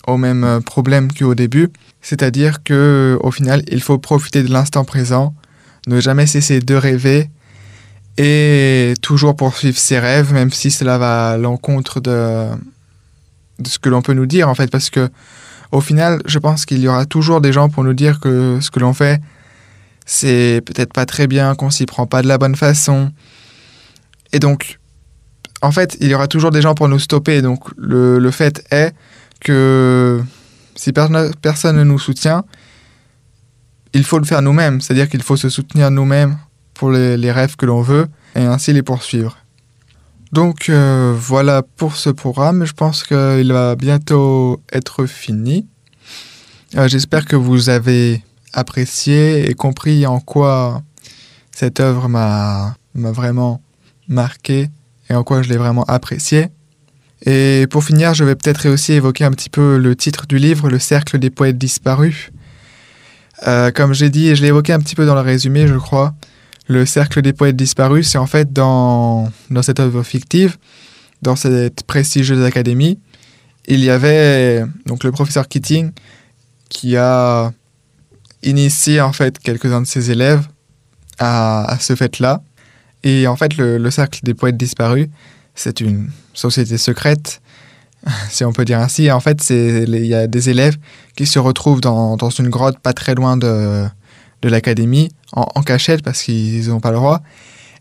au 0.07 0.17
même 0.17 0.61
problème 0.65 1.13
qu'au 1.13 1.35
début, 1.35 1.69
c'est-à-dire 2.01 2.63
que 2.63 3.19
au 3.23 3.31
final, 3.31 3.63
il 3.69 3.81
faut 3.81 3.99
profiter 3.99 4.43
de 4.43 4.53
l'instant 4.53 4.85
présent, 4.85 5.35
ne 5.87 6.01
jamais 6.01 6.27
cesser 6.27 6.61
de 6.61 6.75
rêver 6.75 7.31
et 8.19 8.95
toujours 9.01 9.37
poursuivre 9.37 9.79
ses 9.79 9.99
rêves, 9.99 10.33
même 10.33 10.51
si 10.53 10.71
cela 10.71 10.99
va 10.99 11.31
à 11.31 11.37
l'encontre 11.37 12.01
de, 12.01 12.49
ce 13.67 13.79
que 13.79 13.89
l'on 13.89 14.03
peut 14.03 14.13
nous 14.13 14.27
dire 14.27 14.49
en 14.49 14.55
fait, 14.55 14.71
parce 14.71 14.91
que 14.91 15.09
au 15.71 15.81
final, 15.81 16.21
je 16.27 16.39
pense 16.39 16.67
qu'il 16.67 16.81
y 16.81 16.89
aura 16.89 17.07
toujours 17.07 17.41
des 17.41 17.53
gens 17.53 17.71
pour 17.71 17.83
nous 17.83 17.95
dire 17.95 18.21
que 18.21 18.59
ce 18.61 18.71
que 18.71 18.79
l'on 18.79 18.93
fait, 18.93 19.23
c'est 20.05 20.61
peut-être 20.67 20.93
pas 20.93 21.07
très 21.07 21.27
bien, 21.27 21.55
qu'on 21.55 21.71
s'y 21.71 21.87
prend 21.87 22.07
pas 22.07 22.21
de 22.21 22.29
la 22.29 22.37
bonne 22.37 22.57
façon. 22.57 23.11
Et 24.35 24.39
donc, 24.39 24.79
en 25.63 25.73
fait, 25.73 25.97
il 26.01 26.09
y 26.09 26.15
aura 26.15 26.29
toujours 26.29 26.51
des 26.51 26.61
gens 26.61 26.75
pour 26.75 26.89
nous 26.89 26.99
stopper. 26.99 27.41
Donc, 27.41 27.61
le, 27.79 28.19
le 28.19 28.31
fait 28.31 28.63
est 28.71 28.93
que 29.41 30.23
si 30.75 30.93
per 30.93 31.07
personne 31.41 31.77
ne 31.77 31.85
nous 31.85 31.99
soutient, 31.99 32.45
il 33.95 34.05
faut 34.05 34.19
le 34.19 34.27
faire 34.27 34.43
nous-mêmes. 34.43 34.83
C'est-à-dire 34.83 35.09
qu'il 35.09 35.23
faut 35.23 35.39
se 35.39 35.49
soutenir 35.49 35.91
nous-mêmes 35.91 36.37
pour 36.75 36.91
les, 36.91 37.33
rêves 37.33 37.57
que 37.57 37.67
l'on 37.67 37.83
veut 37.83 38.09
et 38.35 38.41
ainsi 38.41 38.73
les 38.73 38.83
poursuivre. 38.83 39.39
Donc 40.33 40.69
euh, 40.69 41.15
voilà 41.17 41.63
pour 41.63 41.97
ce 41.97 42.11
programme. 42.11 42.65
Je 42.65 42.73
pense 42.73 43.05
qu'il 43.05 43.53
va 43.53 43.77
bientôt 43.77 44.61
être 44.73 45.07
fini. 45.07 45.67
Euh, 46.77 46.89
J'espère 46.89 47.27
que 47.27 47.37
vous 47.37 47.69
avez 47.69 48.23
apprécié 48.53 49.51
et 49.51 49.55
compris 49.55 50.07
en 50.07 50.21
quoi 50.21 50.83
cette 51.55 51.81
œuvre 51.81 52.09
m'a 52.09 52.77
vraiment 52.95 53.61
marqué 54.09 54.71
et 55.11 55.15
en 55.15 55.23
quoi 55.23 55.43
je 55.43 55.49
l'ai 55.49 55.57
vraiment 55.57 55.85
apprécié. 55.85 56.49
Et 57.25 57.67
pour 57.71 57.85
finir, 57.85 58.15
je 58.15 58.25
vais 58.25 58.35
peut-être 58.35 58.69
aussi 58.69 58.93
évoquer 58.93 59.25
un 59.25 59.31
petit 59.31 59.51
peu 59.51 59.79
le 59.79 59.95
titre 59.95 60.27
du 60.27 60.39
livre, 60.39 60.69
Le 60.69 60.79
cercle 60.79 61.19
des 61.19 61.31
poètes 61.31 61.59
disparus. 61.59 62.33
Euh, 63.47 63.71
comme 63.71 63.93
j'ai 63.93 64.11
dit, 64.11 64.29
et 64.29 64.37
je 64.37 64.43
l'ai 64.43 64.49
évoqué 64.49 64.73
un 64.73 64.79
petit 64.79 64.95
peu 64.95 65.07
dans 65.07 65.15
le 65.15 65.21
résumé, 65.21 65.67
je 65.67 65.75
crois, 65.75 66.15
le 66.69 66.87
cercle 66.87 67.23
des 67.23 67.33
poètes 67.33 67.57
disparus, 67.57 68.09
c'est 68.09 68.19
en 68.19 68.27
fait 68.27 68.53
dans, 68.53 69.31
cette 69.63 69.81
œuvre 69.81 70.03
fictive, 70.03 70.57
dans 71.23 71.37
cette 71.37 71.85
prestigieuse 71.85 72.45
académie, 72.45 72.99
il 73.67 73.81
y 73.81 73.91
avait 73.91 74.65
donc 74.87 75.05
le 75.05 75.13
professeur 75.13 75.49
Keating 75.49 75.93
qui 76.69 76.97
a 76.97 77.53
initié 78.43 79.01
en 79.01 79.13
fait 79.13 79.39
quelques-uns 79.39 79.83
de 79.83 79.87
ses 79.87 80.11
élèves 80.11 80.47
à, 81.19 81.77
ce 81.81 81.95
fait-là. 81.95 82.43
Et 83.05 83.27
en 83.27 83.37
fait, 83.37 83.57
le, 83.57 83.79
le 83.79 83.91
cercle 83.91 84.21
des 84.23 84.35
poètes 84.35 84.57
disparus, 84.57 85.09
c'est 85.55 85.81
une 85.81 86.11
société 86.35 86.79
secrète, 86.79 87.41
si 88.31 88.45
on 88.45 88.53
peut 88.53 88.65
dire 88.65 88.81
ainsi. 88.81 89.05
Et 89.05 89.13
en 89.13 89.21
fait, 89.21 89.49
il 89.51 90.07
y 90.07 90.15
a 90.15 90.27
des 90.27 90.51
élèves 90.51 90.77
qui 91.17 91.27
se 91.27 91.39
retrouvent 91.39 91.81
dans 91.81 92.31
une 92.31 92.49
grotte 92.49 92.79
pas 92.81 92.93
très 92.93 93.15
loin 93.15 93.37
de, 93.37 93.87
de 94.43 94.49
l'académie, 94.49 95.11
en, 95.33 95.63
cachette 95.63 96.03
parce 96.03 96.23
qu'ils 96.23 96.69
n'ont 96.69 96.81
pas 96.81 96.91
le 96.91 96.97
droit. 96.97 97.23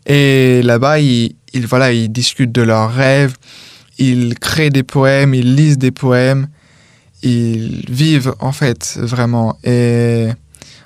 Et 0.06 0.62
là-bas, 0.62 1.00
ils, 1.00 1.34
voilà, 1.64 1.92
ils 1.92 2.10
discutent 2.10 2.52
de 2.52 2.62
leurs 2.62 2.92
rêves, 2.92 3.36
ils 3.98 4.38
créent 4.38 4.70
des 4.70 4.82
poèmes, 4.82 5.34
ils 5.34 5.54
lisent 5.54 5.78
des 5.78 5.90
poèmes, 5.90 6.48
ils 7.22 7.84
vivent 7.90 8.34
en 8.40 8.52
fait 8.52 8.98
vraiment. 9.00 9.58
Et 9.64 10.28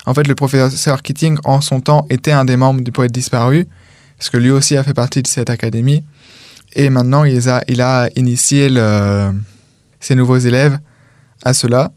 en 0.06 0.14
fait, 0.14 0.26
le 0.26 0.34
professeur 0.34 1.02
Keating, 1.02 1.38
en 1.44 1.60
son 1.60 1.80
temps, 1.80 2.06
était 2.10 2.32
un 2.32 2.44
des 2.44 2.56
membres 2.56 2.82
du 2.82 2.92
poète 2.92 3.12
disparu, 3.12 3.66
parce 4.18 4.30
que 4.30 4.36
lui 4.38 4.50
aussi 4.50 4.76
a 4.76 4.82
fait 4.82 4.94
partie 4.94 5.22
de 5.22 5.28
cette 5.28 5.50
académie. 5.50 6.04
Et 6.74 6.90
maintenant, 6.90 7.24
il 7.24 7.48
a, 7.48 7.62
il 7.68 7.80
a 7.80 8.08
initié 8.16 8.68
ses 10.00 10.14
nouveaux 10.14 10.38
élèves 10.38 10.78
à 11.42 11.54
cela. 11.54 11.92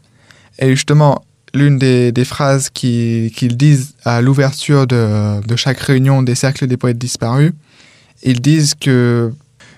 Et 0.58 0.70
justement, 0.70 1.22
l'une 1.54 1.78
des, 1.78 2.24
phrases 2.24 2.70
qu'ils 2.70 3.30
qu 3.32 3.48
disent 3.48 3.94
à 4.04 4.20
l'ouverture 4.20 4.86
de, 4.86 5.56
chaque 5.56 5.80
réunion 5.80 6.22
des 6.22 6.34
cercles 6.34 6.66
des 6.66 6.76
poètes 6.76 6.98
disparus, 6.98 7.52
ils 8.22 8.40
disent 8.40 8.74
que 8.74 9.32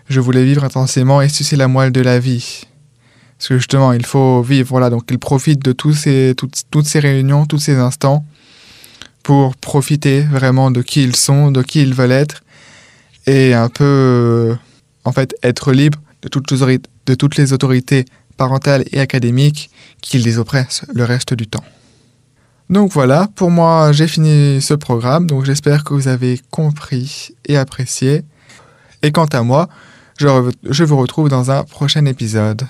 je 0.08 0.20
voulais 0.20 0.44
vivre 0.44 0.64
intensément 0.64 1.22
et 1.22 1.28
sucer 1.28 1.56
la 1.56 1.68
moelle 1.68 1.92
de 1.92 2.00
la 2.00 2.18
vie. 2.18 2.62
Parce 3.38 3.48
que 3.48 3.56
justement, 3.56 3.92
il 3.92 4.04
faut 4.04 4.42
vivre, 4.42 4.68
voilà, 4.68 4.90
donc 4.90 5.04
ils 5.10 5.18
profitent 5.18 5.64
de 5.64 5.72
toutes, 5.72 5.96
ces 5.96 6.34
réunions, 7.00 7.46
tous 7.46 7.58
ces 7.58 7.76
instants, 7.76 8.24
pour 9.22 9.56
profiter 9.56 10.22
vraiment 10.22 10.70
de 10.70 10.82
qui 10.82 11.02
ils 11.02 11.16
sont, 11.16 11.50
de 11.50 11.62
qui 11.62 11.82
ils 11.82 11.94
veulent 11.94 12.12
être, 12.12 12.42
et 13.26 13.54
un 13.54 13.68
peu 13.68 14.56
en 15.04 15.12
fait 15.12 15.34
être 15.42 15.72
libre 15.72 15.98
de 16.22 16.28
toutes 17.14 17.36
les 17.36 17.52
autorités 17.52 18.04
parentales 18.36 18.84
et 18.92 19.00
académiques 19.00 19.70
qui 20.00 20.18
les 20.18 20.38
oppressent 20.38 20.84
le 20.92 21.04
reste 21.04 21.34
du 21.34 21.46
temps. 21.46 21.64
Donc 22.70 22.90
voilà, 22.92 23.28
pour 23.34 23.50
moi 23.50 23.92
j'ai 23.92 24.08
fini 24.08 24.62
ce 24.62 24.74
programme, 24.74 25.26
donc 25.26 25.44
j'espère 25.44 25.84
que 25.84 25.94
vous 25.94 26.08
avez 26.08 26.40
compris 26.50 27.34
et 27.46 27.56
apprécié. 27.56 28.22
Et 29.02 29.12
quant 29.12 29.26
à 29.26 29.42
moi, 29.42 29.68
je 30.18 30.84
vous 30.84 30.96
retrouve 30.96 31.28
dans 31.28 31.50
un 31.50 31.64
prochain 31.64 32.06
épisode. 32.06 32.62